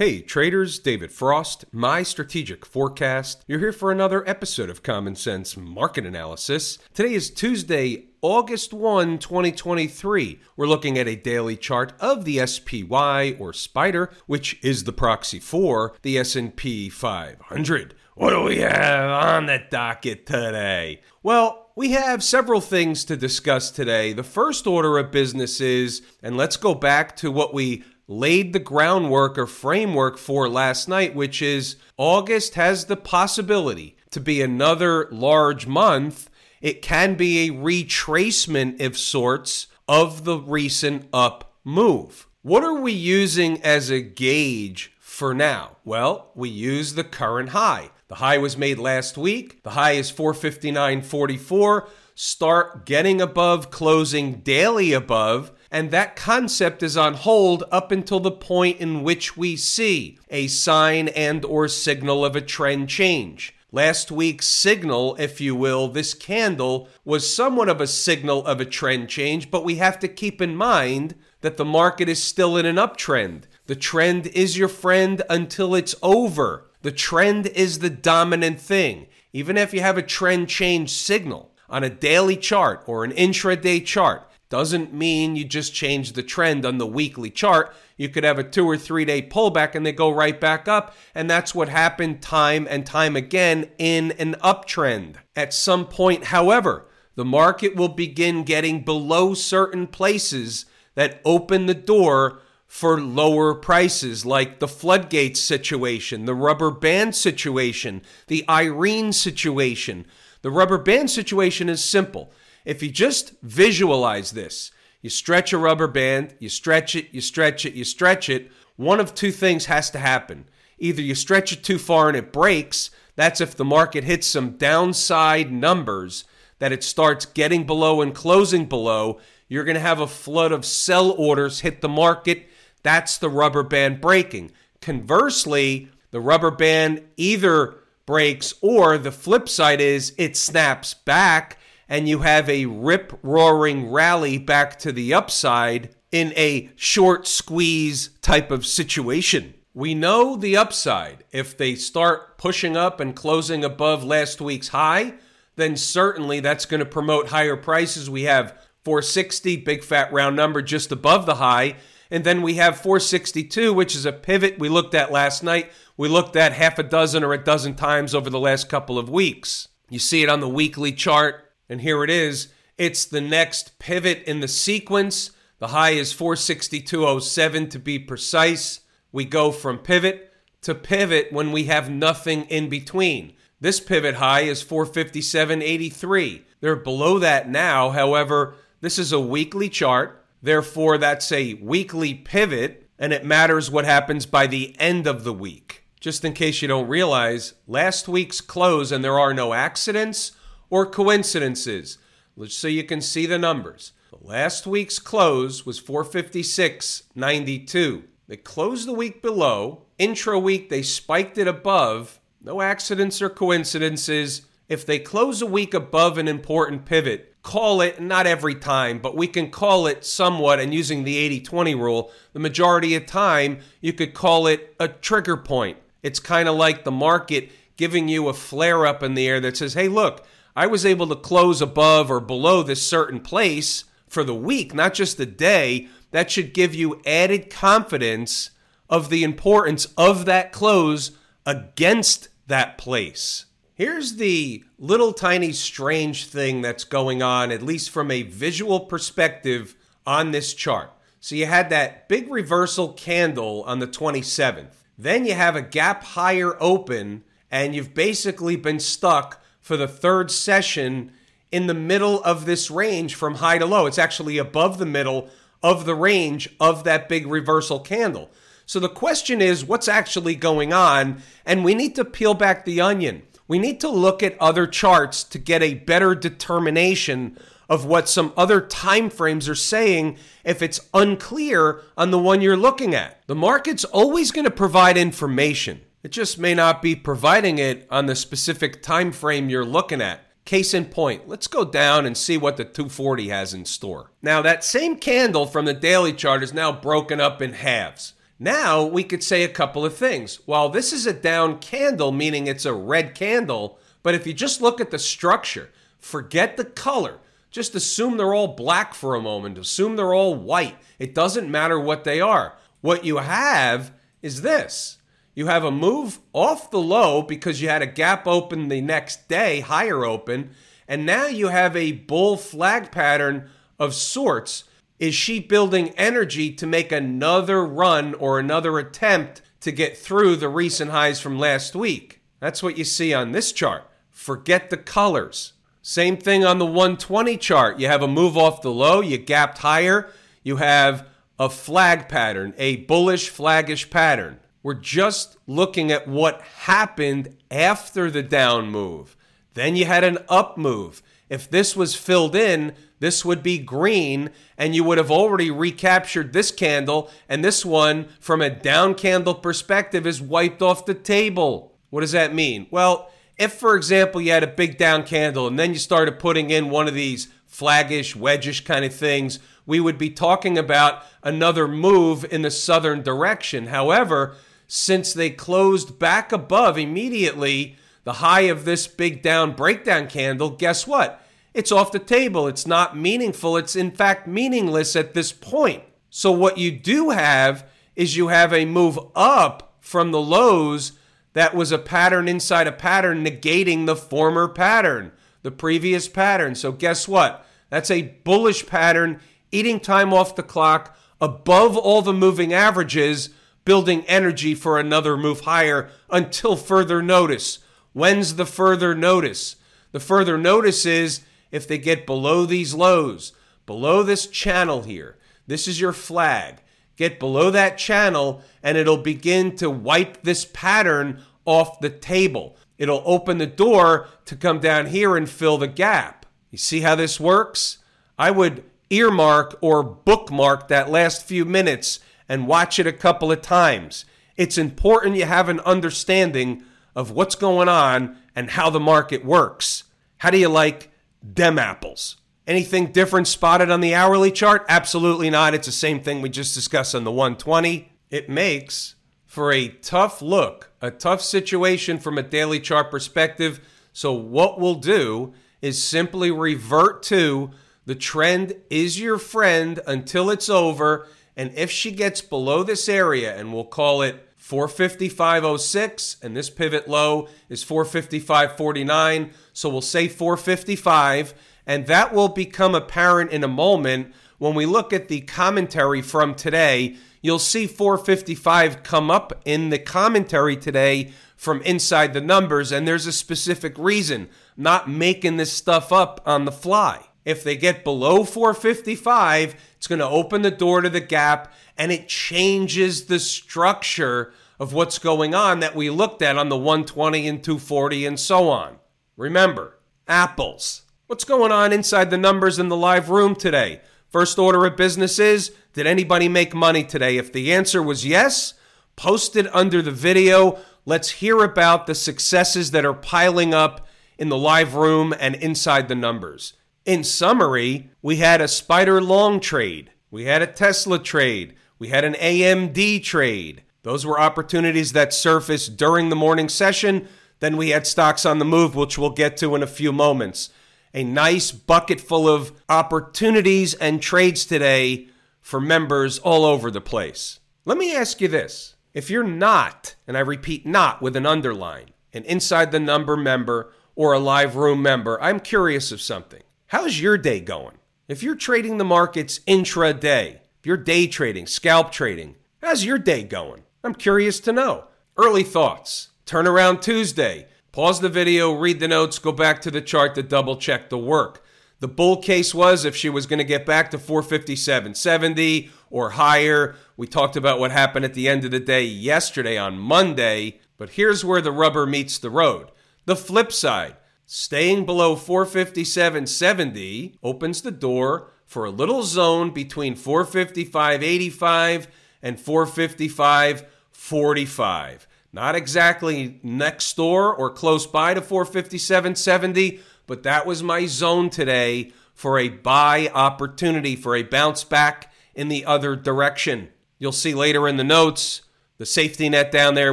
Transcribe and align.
Hey 0.00 0.22
traders, 0.22 0.78
David 0.78 1.12
Frost, 1.12 1.66
my 1.72 2.02
strategic 2.02 2.64
forecast. 2.64 3.44
You're 3.46 3.58
here 3.58 3.70
for 3.70 3.92
another 3.92 4.26
episode 4.26 4.70
of 4.70 4.82
Common 4.82 5.14
Sense 5.14 5.58
Market 5.58 6.06
Analysis. 6.06 6.78
Today 6.94 7.12
is 7.12 7.28
Tuesday, 7.28 8.06
August 8.22 8.72
1, 8.72 9.18
2023. 9.18 10.40
We're 10.56 10.66
looking 10.66 10.96
at 10.96 11.06
a 11.06 11.16
daily 11.16 11.54
chart 11.54 11.92
of 12.00 12.24
the 12.24 12.46
SPY 12.46 13.36
or 13.38 13.52
Spider, 13.52 14.08
which 14.24 14.58
is 14.62 14.84
the 14.84 14.92
proxy 14.94 15.38
for 15.38 15.94
the 16.00 16.16
S&P 16.16 16.88
500. 16.88 17.94
What 18.14 18.30
do 18.30 18.42
we 18.44 18.60
have 18.60 19.10
on 19.10 19.44
the 19.44 19.62
docket 19.70 20.24
today? 20.24 21.02
Well, 21.22 21.70
we 21.76 21.92
have 21.92 22.22
several 22.22 22.60
things 22.60 23.04
to 23.06 23.16
discuss 23.16 23.70
today. 23.70 24.12
The 24.12 24.22
first 24.22 24.66
order 24.66 24.98
of 24.98 25.10
business 25.10 25.60
is, 25.60 26.02
and 26.22 26.36
let's 26.36 26.56
go 26.56 26.74
back 26.74 27.16
to 27.16 27.30
what 27.30 27.54
we 27.54 27.84
laid 28.10 28.52
the 28.52 28.58
groundwork 28.58 29.38
or 29.38 29.46
framework 29.46 30.18
for 30.18 30.48
last 30.48 30.88
night, 30.88 31.14
which 31.14 31.40
is 31.40 31.76
August 31.96 32.56
has 32.56 32.86
the 32.86 32.96
possibility 32.96 33.96
to 34.10 34.18
be 34.18 34.42
another 34.42 35.08
large 35.12 35.68
month. 35.68 36.28
It 36.60 36.82
can 36.82 37.14
be 37.14 37.46
a 37.46 37.52
retracement 37.52 38.84
of 38.84 38.98
sorts 38.98 39.68
of 39.88 40.24
the 40.24 40.38
recent 40.38 41.08
up 41.12 41.54
move. 41.62 42.26
What 42.42 42.64
are 42.64 42.74
we 42.74 42.90
using 42.90 43.62
as 43.62 43.90
a 43.90 44.00
gauge 44.00 44.92
for 44.98 45.32
now? 45.32 45.76
Well, 45.84 46.32
we 46.34 46.48
use 46.48 46.94
the 46.94 47.04
current 47.04 47.50
high. 47.50 47.90
The 48.08 48.16
high 48.16 48.38
was 48.38 48.56
made 48.56 48.80
last 48.80 49.16
week. 49.16 49.62
The 49.62 49.70
high 49.70 49.92
is 49.92 50.10
459.44. 50.10 51.88
Start 52.16 52.86
getting 52.86 53.20
above, 53.20 53.70
closing 53.70 54.40
daily 54.40 54.92
above 54.92 55.52
and 55.70 55.90
that 55.90 56.16
concept 56.16 56.82
is 56.82 56.96
on 56.96 57.14
hold 57.14 57.64
up 57.70 57.92
until 57.92 58.20
the 58.20 58.30
point 58.30 58.80
in 58.80 59.02
which 59.02 59.36
we 59.36 59.56
see 59.56 60.18
a 60.28 60.48
sign 60.48 61.08
and 61.08 61.44
or 61.44 61.68
signal 61.68 62.24
of 62.24 62.34
a 62.34 62.40
trend 62.40 62.88
change. 62.88 63.54
Last 63.72 64.10
week's 64.10 64.46
signal, 64.46 65.14
if 65.20 65.40
you 65.40 65.54
will, 65.54 65.86
this 65.86 66.12
candle 66.12 66.88
was 67.04 67.32
somewhat 67.32 67.68
of 67.68 67.80
a 67.80 67.86
signal 67.86 68.44
of 68.44 68.60
a 68.60 68.64
trend 68.64 69.08
change, 69.08 69.48
but 69.48 69.64
we 69.64 69.76
have 69.76 70.00
to 70.00 70.08
keep 70.08 70.42
in 70.42 70.56
mind 70.56 71.14
that 71.42 71.56
the 71.56 71.64
market 71.64 72.08
is 72.08 72.20
still 72.20 72.56
in 72.56 72.66
an 72.66 72.76
uptrend. 72.76 73.44
The 73.66 73.76
trend 73.76 74.26
is 74.26 74.58
your 74.58 74.68
friend 74.68 75.22
until 75.30 75.76
it's 75.76 75.94
over. 76.02 76.68
The 76.82 76.90
trend 76.90 77.46
is 77.46 77.78
the 77.78 77.90
dominant 77.90 78.60
thing. 78.60 79.06
Even 79.32 79.56
if 79.56 79.72
you 79.72 79.82
have 79.82 79.96
a 79.96 80.02
trend 80.02 80.48
change 80.48 80.90
signal 80.90 81.52
on 81.68 81.84
a 81.84 81.90
daily 81.90 82.36
chart 82.36 82.82
or 82.86 83.04
an 83.04 83.12
intraday 83.12 83.84
chart, 83.86 84.28
doesn't 84.50 84.92
mean 84.92 85.36
you 85.36 85.44
just 85.44 85.72
change 85.72 86.12
the 86.12 86.22
trend 86.22 86.66
on 86.66 86.78
the 86.78 86.86
weekly 86.86 87.30
chart. 87.30 87.74
You 87.96 88.08
could 88.08 88.24
have 88.24 88.38
a 88.38 88.44
two 88.44 88.68
or 88.68 88.76
three 88.76 89.04
day 89.04 89.22
pullback 89.22 89.74
and 89.74 89.86
they 89.86 89.92
go 89.92 90.10
right 90.10 90.38
back 90.38 90.68
up. 90.68 90.94
And 91.14 91.30
that's 91.30 91.54
what 91.54 91.68
happened 91.68 92.20
time 92.20 92.66
and 92.68 92.84
time 92.84 93.16
again 93.16 93.70
in 93.78 94.10
an 94.12 94.34
uptrend. 94.42 95.16
At 95.36 95.54
some 95.54 95.86
point, 95.86 96.24
however, 96.24 96.86
the 97.14 97.24
market 97.24 97.76
will 97.76 97.88
begin 97.88 98.42
getting 98.42 98.82
below 98.82 99.34
certain 99.34 99.86
places 99.86 100.66
that 100.96 101.20
open 101.24 101.66
the 101.66 101.74
door 101.74 102.40
for 102.66 103.00
lower 103.00 103.54
prices, 103.54 104.26
like 104.26 104.58
the 104.58 104.68
floodgates 104.68 105.40
situation, 105.40 106.24
the 106.24 106.34
rubber 106.34 106.70
band 106.70 107.14
situation, 107.14 108.02
the 108.26 108.44
Irene 108.48 109.12
situation. 109.12 110.06
The 110.42 110.50
rubber 110.50 110.78
band 110.78 111.10
situation 111.10 111.68
is 111.68 111.84
simple. 111.84 112.32
If 112.64 112.82
you 112.82 112.90
just 112.90 113.32
visualize 113.42 114.32
this, 114.32 114.70
you 115.00 115.10
stretch 115.10 115.52
a 115.52 115.58
rubber 115.58 115.86
band, 115.86 116.34
you 116.38 116.48
stretch 116.48 116.94
it, 116.94 117.08
you 117.12 117.20
stretch 117.20 117.64
it, 117.64 117.74
you 117.74 117.84
stretch 117.84 118.28
it, 118.28 118.50
one 118.76 119.00
of 119.00 119.14
two 119.14 119.32
things 119.32 119.66
has 119.66 119.90
to 119.90 119.98
happen. 119.98 120.46
Either 120.78 121.02
you 121.02 121.14
stretch 121.14 121.52
it 121.52 121.62
too 121.62 121.78
far 121.78 122.08
and 122.08 122.16
it 122.16 122.32
breaks, 122.32 122.90
that's 123.16 123.40
if 123.40 123.54
the 123.54 123.64
market 123.64 124.04
hits 124.04 124.26
some 124.26 124.52
downside 124.52 125.52
numbers 125.52 126.24
that 126.58 126.72
it 126.72 126.84
starts 126.84 127.26
getting 127.26 127.64
below 127.64 128.00
and 128.00 128.14
closing 128.14 128.66
below, 128.66 129.18
you're 129.48 129.64
going 129.64 129.74
to 129.74 129.80
have 129.80 130.00
a 130.00 130.06
flood 130.06 130.52
of 130.52 130.64
sell 130.64 131.10
orders 131.12 131.60
hit 131.60 131.80
the 131.80 131.88
market. 131.88 132.48
That's 132.82 133.18
the 133.18 133.28
rubber 133.28 133.62
band 133.62 134.00
breaking. 134.00 134.52
Conversely, 134.80 135.90
the 136.10 136.20
rubber 136.20 136.50
band 136.50 137.02
either 137.16 137.76
breaks 138.06 138.54
or 138.60 138.96
the 138.96 139.12
flip 139.12 139.48
side 139.48 139.80
is 139.80 140.14
it 140.16 140.36
snaps 140.36 140.94
back 140.94 141.58
and 141.90 142.08
you 142.08 142.20
have 142.20 142.48
a 142.48 142.66
rip 142.66 143.18
roaring 143.22 143.90
rally 143.90 144.38
back 144.38 144.78
to 144.78 144.92
the 144.92 145.12
upside 145.12 145.90
in 146.12 146.32
a 146.36 146.70
short 146.76 147.26
squeeze 147.26 148.10
type 148.22 148.52
of 148.52 148.64
situation. 148.64 149.54
We 149.74 149.94
know 149.94 150.36
the 150.36 150.56
upside. 150.56 151.24
If 151.32 151.58
they 151.58 151.74
start 151.74 152.38
pushing 152.38 152.76
up 152.76 153.00
and 153.00 153.14
closing 153.14 153.64
above 153.64 154.04
last 154.04 154.40
week's 154.40 154.68
high, 154.68 155.14
then 155.56 155.76
certainly 155.76 156.38
that's 156.38 156.64
going 156.64 156.78
to 156.78 156.86
promote 156.86 157.28
higher 157.28 157.56
prices. 157.56 158.08
We 158.08 158.22
have 158.22 158.52
460, 158.84 159.56
big 159.58 159.82
fat 159.82 160.12
round 160.12 160.36
number 160.36 160.62
just 160.62 160.92
above 160.92 161.26
the 161.26 161.36
high. 161.36 161.76
And 162.08 162.24
then 162.24 162.42
we 162.42 162.54
have 162.54 162.76
462, 162.80 163.72
which 163.72 163.94
is 163.94 164.06
a 164.06 164.12
pivot 164.12 164.58
we 164.58 164.68
looked 164.68 164.94
at 164.94 165.12
last 165.12 165.42
night. 165.42 165.70
We 165.96 166.08
looked 166.08 166.36
at 166.36 166.52
half 166.52 166.78
a 166.78 166.82
dozen 166.82 167.22
or 167.24 167.32
a 167.32 167.44
dozen 167.44 167.74
times 167.74 168.14
over 168.14 168.30
the 168.30 168.40
last 168.40 168.68
couple 168.68 168.98
of 168.98 169.08
weeks. 169.08 169.68
You 169.88 169.98
see 169.98 170.22
it 170.22 170.28
on 170.28 170.40
the 170.40 170.48
weekly 170.48 170.92
chart 170.92 171.49
and 171.70 171.80
here 171.80 172.04
it 172.04 172.10
is. 172.10 172.48
It's 172.76 173.04
the 173.04 173.20
next 173.20 173.78
pivot 173.78 174.24
in 174.24 174.40
the 174.40 174.48
sequence. 174.48 175.30
The 175.58 175.68
high 175.68 175.90
is 175.90 176.12
462.07 176.12 177.70
to 177.70 177.78
be 177.78 177.98
precise. 177.98 178.80
We 179.12 179.24
go 179.24 179.52
from 179.52 179.78
pivot 179.78 180.32
to 180.62 180.74
pivot 180.74 181.32
when 181.32 181.52
we 181.52 181.64
have 181.64 181.88
nothing 181.88 182.42
in 182.44 182.68
between. 182.68 183.34
This 183.60 183.78
pivot 183.80 184.16
high 184.16 184.40
is 184.40 184.64
457.83. 184.64 186.42
They're 186.60 186.76
below 186.76 187.18
that 187.18 187.48
now. 187.48 187.90
However, 187.90 188.54
this 188.80 188.98
is 188.98 189.12
a 189.12 189.20
weekly 189.20 189.68
chart. 189.68 190.24
Therefore, 190.42 190.98
that's 190.98 191.30
a 191.30 191.54
weekly 191.54 192.14
pivot, 192.14 192.88
and 192.98 193.12
it 193.12 193.24
matters 193.24 193.70
what 193.70 193.84
happens 193.84 194.24
by 194.26 194.46
the 194.46 194.74
end 194.78 195.06
of 195.06 195.24
the 195.24 195.34
week. 195.34 195.84
Just 196.00 196.24
in 196.24 196.32
case 196.32 196.62
you 196.62 196.68
don't 196.68 196.88
realize, 196.88 197.52
last 197.66 198.08
week's 198.08 198.40
close, 198.40 198.90
and 198.90 199.04
there 199.04 199.18
are 199.18 199.34
no 199.34 199.52
accidents 199.52 200.32
or 200.70 200.86
coincidences. 200.86 201.98
Let's 202.36 202.54
so 202.54 202.68
you 202.68 202.84
can 202.84 203.02
see 203.02 203.26
the 203.26 203.38
numbers. 203.38 203.92
Last 204.22 204.66
week's 204.66 204.98
close 204.98 205.64
was 205.66 205.78
456.92. 205.80 208.02
They 208.28 208.36
closed 208.36 208.88
the 208.88 208.92
week 208.92 209.22
below. 209.22 209.86
Intro 209.98 210.38
week, 210.38 210.70
they 210.70 210.82
spiked 210.82 211.36
it 211.36 211.48
above. 211.48 212.20
No 212.40 212.62
accidents 212.62 213.20
or 213.20 213.28
coincidences. 213.28 214.42
If 214.68 214.86
they 214.86 215.00
close 215.00 215.42
a 215.42 215.46
week 215.46 215.74
above 215.74 216.16
an 216.16 216.28
important 216.28 216.84
pivot, 216.84 217.30
call 217.42 217.80
it, 217.80 218.00
not 218.00 218.26
every 218.26 218.54
time, 218.54 219.00
but 219.00 219.16
we 219.16 219.26
can 219.26 219.50
call 219.50 219.86
it 219.86 220.04
somewhat, 220.04 220.60
and 220.60 220.72
using 220.72 221.04
the 221.04 221.16
80 221.16 221.40
20 221.40 221.74
rule, 221.74 222.12
the 222.32 222.38
majority 222.38 222.94
of 222.94 223.06
time, 223.06 223.58
you 223.80 223.92
could 223.92 224.14
call 224.14 224.46
it 224.46 224.74
a 224.78 224.86
trigger 224.88 225.36
point. 225.36 225.78
It's 226.02 226.20
kind 226.20 226.48
of 226.48 226.56
like 226.56 226.84
the 226.84 226.90
market 226.90 227.50
giving 227.76 228.08
you 228.08 228.28
a 228.28 228.34
flare 228.34 228.86
up 228.86 229.02
in 229.02 229.14
the 229.14 229.26
air 229.26 229.40
that 229.40 229.56
says, 229.56 229.74
hey, 229.74 229.88
look, 229.88 230.24
I 230.56 230.66
was 230.66 230.84
able 230.84 231.06
to 231.08 231.16
close 231.16 231.62
above 231.62 232.10
or 232.10 232.20
below 232.20 232.62
this 232.62 232.86
certain 232.86 233.20
place 233.20 233.84
for 234.08 234.24
the 234.24 234.34
week, 234.34 234.74
not 234.74 234.94
just 234.94 235.16
the 235.16 235.26
day. 235.26 235.88
That 236.10 236.30
should 236.30 236.54
give 236.54 236.74
you 236.74 237.00
added 237.06 237.50
confidence 237.50 238.50
of 238.88 239.08
the 239.08 239.22
importance 239.22 239.86
of 239.96 240.24
that 240.26 240.52
close 240.52 241.12
against 241.46 242.28
that 242.48 242.76
place. 242.76 243.46
Here's 243.74 244.16
the 244.16 244.64
little 244.78 245.12
tiny 245.12 245.52
strange 245.52 246.26
thing 246.26 246.60
that's 246.60 246.84
going 246.84 247.22
on, 247.22 247.50
at 247.50 247.62
least 247.62 247.90
from 247.90 248.10
a 248.10 248.22
visual 248.22 248.80
perspective, 248.80 249.74
on 250.06 250.32
this 250.32 250.52
chart. 250.52 250.92
So 251.20 251.34
you 251.34 251.46
had 251.46 251.70
that 251.70 252.08
big 252.08 252.30
reversal 252.30 252.92
candle 252.92 253.62
on 253.66 253.78
the 253.78 253.86
27th. 253.86 254.74
Then 254.98 255.24
you 255.24 255.34
have 255.34 255.56
a 255.56 255.62
gap 255.62 256.02
higher 256.04 256.60
open, 256.60 257.24
and 257.50 257.74
you've 257.74 257.94
basically 257.94 258.56
been 258.56 258.80
stuck 258.80 259.42
for 259.70 259.76
the 259.76 259.86
third 259.86 260.32
session 260.32 261.12
in 261.52 261.68
the 261.68 261.74
middle 261.74 262.20
of 262.24 262.44
this 262.44 262.72
range 262.72 263.14
from 263.14 263.36
high 263.36 263.56
to 263.56 263.64
low. 263.64 263.86
It's 263.86 264.00
actually 264.00 264.36
above 264.36 264.78
the 264.78 264.84
middle 264.84 265.30
of 265.62 265.84
the 265.84 265.94
range 265.94 266.48
of 266.58 266.82
that 266.82 267.08
big 267.08 267.28
reversal 267.28 267.78
candle. 267.78 268.32
So 268.66 268.80
the 268.80 268.88
question 268.88 269.40
is 269.40 269.64
what's 269.64 269.86
actually 269.86 270.34
going 270.34 270.72
on? 270.72 271.22
And 271.46 271.64
we 271.64 271.76
need 271.76 271.94
to 271.94 272.04
peel 272.04 272.34
back 272.34 272.64
the 272.64 272.80
onion. 272.80 273.22
We 273.46 273.60
need 273.60 273.78
to 273.82 273.88
look 273.88 274.24
at 274.24 274.36
other 274.40 274.66
charts 274.66 275.22
to 275.22 275.38
get 275.38 275.62
a 275.62 275.74
better 275.74 276.16
determination 276.16 277.38
of 277.68 277.84
what 277.84 278.08
some 278.08 278.32
other 278.36 278.60
time 278.60 279.08
frames 279.08 279.48
are 279.48 279.54
saying 279.54 280.16
if 280.42 280.62
it's 280.62 280.80
unclear 280.92 281.80
on 281.96 282.10
the 282.10 282.18
one 282.18 282.40
you're 282.40 282.56
looking 282.56 282.92
at. 282.92 283.24
The 283.28 283.36
market's 283.36 283.84
always 283.84 284.32
going 284.32 284.46
to 284.46 284.50
provide 284.50 284.96
information. 284.96 285.82
It 286.02 286.12
just 286.12 286.38
may 286.38 286.54
not 286.54 286.80
be 286.80 286.96
providing 286.96 287.58
it 287.58 287.86
on 287.90 288.06
the 288.06 288.16
specific 288.16 288.82
time 288.82 289.12
frame 289.12 289.50
you're 289.50 289.64
looking 289.64 290.00
at. 290.00 290.20
Case 290.46 290.72
in 290.72 290.86
point, 290.86 291.28
let's 291.28 291.46
go 291.46 291.64
down 291.64 292.06
and 292.06 292.16
see 292.16 292.38
what 292.38 292.56
the 292.56 292.64
240 292.64 293.28
has 293.28 293.52
in 293.52 293.66
store. 293.66 294.10
Now, 294.22 294.40
that 294.42 294.64
same 294.64 294.96
candle 294.96 295.46
from 295.46 295.66
the 295.66 295.74
daily 295.74 296.14
chart 296.14 296.42
is 296.42 296.54
now 296.54 296.72
broken 296.72 297.20
up 297.20 297.42
in 297.42 297.52
halves. 297.52 298.14
Now 298.38 298.82
we 298.82 299.04
could 299.04 299.22
say 299.22 299.44
a 299.44 299.48
couple 299.48 299.84
of 299.84 299.94
things. 299.94 300.40
While 300.46 300.70
this 300.70 300.94
is 300.94 301.06
a 301.06 301.12
down 301.12 301.58
candle, 301.58 302.10
meaning 302.10 302.46
it's 302.46 302.64
a 302.64 302.72
red 302.72 303.14
candle, 303.14 303.78
but 304.02 304.14
if 304.14 304.26
you 304.26 304.32
just 304.32 304.62
look 304.62 304.80
at 304.80 304.90
the 304.90 304.98
structure, 304.98 305.70
forget 305.98 306.56
the 306.56 306.64
color, 306.64 307.18
just 307.50 307.74
assume 307.74 308.16
they're 308.16 308.32
all 308.32 308.48
black 308.48 308.94
for 308.94 309.14
a 309.14 309.20
moment, 309.20 309.58
assume 309.58 309.96
they're 309.96 310.14
all 310.14 310.34
white. 310.34 310.76
It 310.98 311.14
doesn't 311.14 311.50
matter 311.50 311.78
what 311.78 312.04
they 312.04 312.22
are. 312.22 312.56
What 312.80 313.04
you 313.04 313.18
have 313.18 313.92
is 314.22 314.40
this 314.40 314.99
you 315.34 315.46
have 315.46 315.64
a 315.64 315.70
move 315.70 316.18
off 316.32 316.70
the 316.70 316.80
low 316.80 317.22
because 317.22 317.62
you 317.62 317.68
had 317.68 317.82
a 317.82 317.86
gap 317.86 318.26
open 318.26 318.68
the 318.68 318.80
next 318.80 319.28
day, 319.28 319.60
higher 319.60 320.04
open, 320.04 320.50
and 320.88 321.06
now 321.06 321.26
you 321.26 321.48
have 321.48 321.76
a 321.76 321.92
bull 321.92 322.36
flag 322.36 322.90
pattern 322.90 323.48
of 323.78 323.94
sorts. 323.94 324.64
Is 324.98 325.14
she 325.14 325.40
building 325.40 325.90
energy 325.90 326.52
to 326.52 326.66
make 326.66 326.92
another 326.92 327.64
run 327.64 328.14
or 328.14 328.38
another 328.38 328.78
attempt 328.78 329.40
to 329.60 329.72
get 329.72 329.96
through 329.96 330.36
the 330.36 330.48
recent 330.48 330.90
highs 330.90 331.20
from 331.20 331.38
last 331.38 331.74
week? 331.74 332.20
That's 332.40 332.62
what 332.62 332.76
you 332.76 332.84
see 332.84 333.14
on 333.14 333.32
this 333.32 333.52
chart. 333.52 333.88
Forget 334.10 334.68
the 334.68 334.76
colors. 334.76 335.54
Same 335.80 336.16
thing 336.16 336.44
on 336.44 336.58
the 336.58 336.66
120 336.66 337.36
chart. 337.38 337.78
You 337.78 337.86
have 337.86 338.02
a 338.02 338.08
move 338.08 338.36
off 338.36 338.60
the 338.60 338.70
low, 338.70 339.00
you 339.00 339.16
gapped 339.16 339.58
higher, 339.58 340.10
you 340.42 340.56
have 340.56 341.06
a 341.38 341.48
flag 341.48 342.08
pattern, 342.08 342.52
a 342.58 342.76
bullish 342.76 343.30
flaggish 343.30 343.88
pattern. 343.90 344.40
We're 344.62 344.74
just 344.74 345.38
looking 345.46 345.90
at 345.90 346.06
what 346.06 346.42
happened 346.42 347.36
after 347.50 348.10
the 348.10 348.22
down 348.22 348.70
move. 348.70 349.16
Then 349.54 349.76
you 349.76 349.86
had 349.86 350.04
an 350.04 350.18
up 350.28 350.58
move. 350.58 351.02
If 351.28 351.48
this 351.50 351.74
was 351.76 351.94
filled 351.94 352.34
in, 352.36 352.74
this 352.98 353.24
would 353.24 353.42
be 353.42 353.58
green, 353.58 354.30
and 354.58 354.74
you 354.74 354.84
would 354.84 354.98
have 354.98 355.10
already 355.10 355.50
recaptured 355.50 356.32
this 356.32 356.50
candle, 356.50 357.10
and 357.28 357.42
this 357.42 357.64
one, 357.64 358.08
from 358.20 358.42
a 358.42 358.50
down 358.50 358.94
candle 358.94 359.34
perspective, 359.34 360.06
is 360.06 360.20
wiped 360.20 360.60
off 360.60 360.84
the 360.84 360.94
table. 360.94 361.78
What 361.88 362.02
does 362.02 362.12
that 362.12 362.34
mean? 362.34 362.66
Well, 362.70 363.10
if, 363.38 363.54
for 363.54 363.74
example, 363.74 364.20
you 364.20 364.32
had 364.32 364.42
a 364.42 364.48
big 364.48 364.76
down 364.76 365.04
candle 365.04 365.46
and 365.46 365.58
then 365.58 365.72
you 365.72 365.78
started 365.78 366.18
putting 366.18 366.50
in 366.50 366.68
one 366.68 366.86
of 366.86 366.92
these 366.94 367.28
flaggish, 367.50 368.14
wedgish 368.14 368.66
kind 368.66 368.84
of 368.84 368.94
things, 368.94 369.38
we 369.64 369.80
would 369.80 369.96
be 369.96 370.10
talking 370.10 370.58
about 370.58 371.02
another 371.22 371.66
move 371.66 372.24
in 372.30 372.42
the 372.42 372.50
southern 372.50 373.02
direction. 373.02 373.68
However, 373.68 374.36
since 374.72 375.12
they 375.12 375.30
closed 375.30 375.98
back 375.98 376.30
above 376.30 376.78
immediately 376.78 377.76
the 378.04 378.12
high 378.14 378.42
of 378.42 378.64
this 378.64 378.86
big 378.86 379.20
down 379.20 379.52
breakdown 379.52 380.06
candle, 380.06 380.50
guess 380.50 380.86
what? 380.86 381.26
It's 381.52 381.72
off 381.72 381.90
the 381.90 381.98
table. 381.98 382.46
It's 382.46 382.68
not 382.68 382.96
meaningful. 382.96 383.56
It's 383.56 383.74
in 383.74 383.90
fact 383.90 384.28
meaningless 384.28 384.94
at 384.94 385.12
this 385.12 385.32
point. 385.32 385.82
So, 386.08 386.30
what 386.30 386.56
you 386.56 386.70
do 386.70 387.10
have 387.10 387.68
is 387.96 388.16
you 388.16 388.28
have 388.28 388.52
a 388.52 388.64
move 388.64 388.96
up 389.16 389.76
from 389.80 390.12
the 390.12 390.20
lows 390.20 390.92
that 391.32 391.52
was 391.52 391.72
a 391.72 391.78
pattern 391.78 392.28
inside 392.28 392.68
a 392.68 392.72
pattern 392.72 393.24
negating 393.24 393.86
the 393.86 393.96
former 393.96 394.46
pattern, 394.46 395.10
the 395.42 395.50
previous 395.50 396.06
pattern. 396.06 396.54
So, 396.54 396.70
guess 396.70 397.08
what? 397.08 397.44
That's 397.70 397.90
a 397.90 398.02
bullish 398.22 398.66
pattern 398.66 399.18
eating 399.50 399.80
time 399.80 400.14
off 400.14 400.36
the 400.36 400.44
clock 400.44 400.96
above 401.20 401.76
all 401.76 402.02
the 402.02 402.12
moving 402.12 402.52
averages 402.52 403.30
building 403.70 404.04
energy 404.08 404.52
for 404.52 404.80
another 404.80 405.16
move 405.16 405.42
higher 405.42 405.88
until 406.10 406.56
further 406.56 407.00
notice. 407.00 407.60
When's 407.92 408.34
the 408.34 408.44
further 408.44 408.96
notice? 408.96 409.54
The 409.92 410.00
further 410.00 410.36
notice 410.36 410.84
is 410.84 411.20
if 411.52 411.68
they 411.68 411.78
get 411.78 412.04
below 412.04 412.46
these 412.46 412.74
lows, 412.74 413.32
below 413.66 414.02
this 414.02 414.26
channel 414.26 414.82
here. 414.82 415.18
This 415.46 415.68
is 415.68 415.80
your 415.80 415.92
flag. 415.92 416.56
Get 416.96 417.20
below 417.20 417.52
that 417.52 417.78
channel 417.78 418.42
and 418.60 418.76
it'll 418.76 418.96
begin 418.96 419.54
to 419.58 419.70
wipe 419.70 420.24
this 420.24 420.44
pattern 420.44 421.22
off 421.44 421.78
the 421.78 421.90
table. 421.90 422.56
It'll 422.76 423.04
open 423.06 423.38
the 423.38 423.46
door 423.46 424.08
to 424.24 424.34
come 424.34 424.58
down 424.58 424.86
here 424.86 425.16
and 425.16 425.30
fill 425.30 425.58
the 425.58 425.68
gap. 425.68 426.26
You 426.50 426.58
see 426.58 426.80
how 426.80 426.96
this 426.96 427.20
works? 427.20 427.78
I 428.18 428.32
would 428.32 428.64
earmark 428.90 429.58
or 429.60 429.84
bookmark 429.84 430.66
that 430.66 430.90
last 430.90 431.24
few 431.24 431.44
minutes 431.44 432.00
and 432.30 432.46
watch 432.46 432.78
it 432.78 432.86
a 432.86 432.92
couple 432.92 433.32
of 433.32 433.42
times. 433.42 434.04
It's 434.36 434.56
important 434.56 435.16
you 435.16 435.26
have 435.26 435.48
an 435.48 435.58
understanding 435.60 436.62
of 436.94 437.10
what's 437.10 437.34
going 437.34 437.68
on 437.68 438.16
and 438.36 438.50
how 438.50 438.70
the 438.70 438.78
market 438.78 439.24
works. 439.24 439.82
How 440.18 440.30
do 440.30 440.38
you 440.38 440.48
like 440.48 440.92
them 441.20 441.58
apples? 441.58 442.18
Anything 442.46 442.92
different 442.92 443.26
spotted 443.26 443.68
on 443.68 443.80
the 443.80 443.96
hourly 443.96 444.30
chart? 444.30 444.64
Absolutely 444.68 445.28
not. 445.28 445.54
It's 445.54 445.66
the 445.66 445.72
same 445.72 446.00
thing 446.00 446.22
we 446.22 446.28
just 446.28 446.54
discussed 446.54 446.94
on 446.94 447.02
the 447.02 447.10
120. 447.10 447.90
It 448.10 448.30
makes 448.30 448.94
for 449.26 449.52
a 449.52 449.66
tough 449.66 450.22
look, 450.22 450.70
a 450.80 450.92
tough 450.92 451.22
situation 451.22 451.98
from 451.98 452.16
a 452.16 452.22
daily 452.22 452.60
chart 452.60 452.92
perspective. 452.92 453.60
So, 453.92 454.12
what 454.12 454.60
we'll 454.60 454.76
do 454.76 455.34
is 455.60 455.82
simply 455.82 456.30
revert 456.30 457.02
to 457.04 457.50
the 457.86 457.96
trend 457.96 458.54
is 458.70 459.00
your 459.00 459.18
friend 459.18 459.80
until 459.84 460.30
it's 460.30 460.48
over 460.48 461.08
and 461.40 461.54
if 461.56 461.70
she 461.70 461.90
gets 461.90 462.20
below 462.20 462.62
this 462.62 462.86
area, 462.86 463.34
and 463.34 463.50
we'll 463.50 463.64
call 463.64 464.02
it 464.02 464.36
455.06, 464.38 466.22
and 466.22 466.36
this 466.36 466.50
pivot 466.50 466.86
low 466.86 467.28
is 467.48 467.64
455.49, 467.64 469.32
so 469.54 469.70
we'll 469.70 469.80
say 469.80 470.06
455, 470.06 471.32
and 471.66 471.86
that 471.86 472.12
will 472.12 472.28
become 472.28 472.74
apparent 472.74 473.30
in 473.30 473.42
a 473.42 473.48
moment 473.48 474.12
when 474.36 474.54
we 474.54 474.66
look 474.66 474.92
at 474.92 475.08
the 475.08 475.22
commentary 475.22 476.02
from 476.02 476.34
today. 476.34 476.98
You'll 477.22 477.38
see 477.38 477.66
455 477.66 478.82
come 478.82 479.10
up 479.10 479.40
in 479.46 479.70
the 479.70 479.78
commentary 479.78 480.58
today 480.58 481.10
from 481.36 481.62
inside 481.62 482.12
the 482.12 482.20
numbers, 482.20 482.70
and 482.70 482.86
there's 482.86 483.06
a 483.06 483.12
specific 483.12 483.78
reason. 483.78 484.28
Not 484.58 484.90
making 484.90 485.38
this 485.38 485.54
stuff 485.54 485.90
up 485.90 486.20
on 486.26 486.44
the 486.44 486.52
fly. 486.52 487.06
If 487.24 487.44
they 487.44 487.56
get 487.56 487.84
below 487.84 488.24
455, 488.24 489.54
it's 489.76 489.86
going 489.86 489.98
to 489.98 490.08
open 490.08 490.42
the 490.42 490.50
door 490.50 490.80
to 490.80 490.88
the 490.88 491.00
gap 491.00 491.52
and 491.76 491.92
it 491.92 492.08
changes 492.08 493.06
the 493.06 493.18
structure 493.18 494.32
of 494.58 494.72
what's 494.72 494.98
going 494.98 495.34
on 495.34 495.60
that 495.60 495.74
we 495.74 495.90
looked 495.90 496.22
at 496.22 496.36
on 496.36 496.48
the 496.48 496.56
120 496.56 497.26
and 497.26 497.42
240 497.42 498.06
and 498.06 498.20
so 498.20 498.48
on. 498.48 498.76
Remember, 499.16 499.78
apples. 500.06 500.82
What's 501.06 501.24
going 501.24 501.50
on 501.52 501.72
inside 501.72 502.10
the 502.10 502.18
numbers 502.18 502.58
in 502.58 502.68
the 502.68 502.76
live 502.76 503.10
room 503.10 503.34
today? 503.34 503.80
First 504.10 504.38
order 504.38 504.64
of 504.66 504.76
business 504.76 505.18
is 505.18 505.52
Did 505.72 505.86
anybody 505.86 506.28
make 506.28 506.54
money 506.54 506.84
today? 506.84 507.16
If 507.16 507.32
the 507.32 507.52
answer 507.52 507.82
was 507.82 508.06
yes, 508.06 508.54
post 508.96 509.36
it 509.36 509.52
under 509.54 509.82
the 509.82 509.90
video. 509.90 510.58
Let's 510.84 511.10
hear 511.10 511.42
about 511.42 511.86
the 511.86 511.94
successes 511.94 512.70
that 512.72 512.84
are 512.84 512.94
piling 512.94 513.54
up 513.54 513.86
in 514.18 514.28
the 514.28 514.36
live 514.36 514.74
room 514.74 515.14
and 515.18 515.34
inside 515.36 515.88
the 515.88 515.94
numbers. 515.94 516.54
In 516.86 517.04
summary, 517.04 517.90
we 518.00 518.16
had 518.16 518.40
a 518.40 518.48
Spider 518.48 519.02
Long 519.02 519.38
trade, 519.38 519.90
we 520.10 520.24
had 520.24 520.40
a 520.40 520.46
Tesla 520.46 520.98
trade, 520.98 521.54
we 521.78 521.88
had 521.88 522.04
an 522.04 522.14
AMD 522.14 523.04
trade. 523.04 523.62
Those 523.82 524.06
were 524.06 524.18
opportunities 524.18 524.92
that 524.92 525.12
surfaced 525.12 525.76
during 525.76 526.08
the 526.08 526.16
morning 526.16 526.48
session. 526.48 527.08
Then 527.40 527.56
we 527.56 527.70
had 527.70 527.86
stocks 527.86 528.26
on 528.26 528.38
the 528.38 528.44
move, 528.44 528.74
which 528.74 528.98
we'll 528.98 529.10
get 529.10 529.36
to 529.38 529.54
in 529.54 529.62
a 529.62 529.66
few 529.66 529.92
moments. 529.92 530.50
A 530.92 531.04
nice 531.04 531.52
bucket 531.52 532.00
full 532.00 532.28
of 532.28 532.52
opportunities 532.68 533.74
and 533.74 534.02
trades 534.02 534.44
today 534.44 535.08
for 535.40 535.60
members 535.60 536.18
all 536.18 536.44
over 536.44 536.70
the 536.70 536.80
place. 536.80 537.40
Let 537.64 537.78
me 537.78 537.94
ask 537.94 538.20
you 538.20 538.28
this. 538.28 538.74
If 538.92 539.08
you're 539.08 539.22
not, 539.24 539.96
and 540.06 540.16
I 540.16 540.20
repeat, 540.20 540.66
not 540.66 541.00
with 541.00 541.14
an 541.14 541.24
underline, 541.24 541.90
an 542.12 542.24
inside 542.24 542.72
the 542.72 542.80
number 542.80 543.16
member 543.16 543.72
or 543.94 544.12
a 544.12 544.18
live 544.18 544.56
room 544.56 544.82
member, 544.82 545.22
I'm 545.22 545.40
curious 545.40 545.92
of 545.92 546.00
something. 546.00 546.42
How's 546.70 547.00
your 547.00 547.18
day 547.18 547.40
going? 547.40 547.78
If 548.06 548.22
you're 548.22 548.36
trading 548.36 548.78
the 548.78 548.84
markets 548.84 549.40
intraday, 549.40 550.34
if 550.60 550.64
you're 550.64 550.76
day 550.76 551.08
trading, 551.08 551.48
scalp 551.48 551.90
trading, 551.90 552.36
how's 552.62 552.84
your 552.84 552.96
day 552.96 553.24
going? 553.24 553.64
I'm 553.82 553.92
curious 553.92 554.38
to 554.38 554.52
know. 554.52 554.84
Early 555.16 555.42
thoughts. 555.42 556.10
Turnaround 556.26 556.80
Tuesday. 556.80 557.48
Pause 557.72 558.02
the 558.02 558.08
video, 558.08 558.52
read 558.52 558.78
the 558.78 558.86
notes, 558.86 559.18
go 559.18 559.32
back 559.32 559.60
to 559.62 559.72
the 559.72 559.80
chart 559.80 560.14
to 560.14 560.22
double 560.22 560.54
check 560.54 560.90
the 560.90 560.96
work. 560.96 561.44
The 561.80 561.88
bull 561.88 562.18
case 562.18 562.54
was 562.54 562.84
if 562.84 562.94
she 562.94 563.10
was 563.10 563.26
going 563.26 563.38
to 563.38 563.44
get 563.44 563.66
back 563.66 563.90
to 563.90 563.98
457.70 563.98 565.70
or 565.90 566.10
higher. 566.10 566.76
We 566.96 567.08
talked 567.08 567.34
about 567.34 567.58
what 567.58 567.72
happened 567.72 568.04
at 568.04 568.14
the 568.14 568.28
end 568.28 568.44
of 568.44 568.52
the 568.52 568.60
day 568.60 568.84
yesterday 568.84 569.58
on 569.58 569.76
Monday, 569.76 570.60
but 570.78 570.90
here's 570.90 571.24
where 571.24 571.42
the 571.42 571.50
rubber 571.50 571.84
meets 571.84 572.16
the 572.16 572.30
road. 572.30 572.70
The 573.06 573.16
flip 573.16 573.50
side 573.50 573.96
Staying 574.32 574.86
below 574.86 575.16
457.70 575.16 577.16
opens 577.20 577.62
the 577.62 577.72
door 577.72 578.30
for 578.46 578.64
a 578.64 578.70
little 578.70 579.02
zone 579.02 579.50
between 579.50 579.96
455.85 579.96 581.88
and 582.22 582.38
455.45. 582.38 585.06
Not 585.32 585.56
exactly 585.56 586.38
next 586.44 586.96
door 586.96 587.34
or 587.34 587.50
close 587.50 587.88
by 587.88 588.14
to 588.14 588.20
457.70, 588.20 589.80
but 590.06 590.22
that 590.22 590.46
was 590.46 590.62
my 590.62 590.86
zone 590.86 591.28
today 591.28 591.90
for 592.14 592.38
a 592.38 592.50
buy 592.50 593.10
opportunity, 593.12 593.96
for 593.96 594.14
a 594.14 594.22
bounce 594.22 594.62
back 594.62 595.12
in 595.34 595.48
the 595.48 595.64
other 595.64 595.96
direction. 595.96 596.68
You'll 597.00 597.10
see 597.10 597.34
later 597.34 597.66
in 597.66 597.78
the 597.78 597.82
notes, 597.82 598.42
the 598.78 598.86
safety 598.86 599.28
net 599.28 599.50
down 599.50 599.74
there 599.74 599.92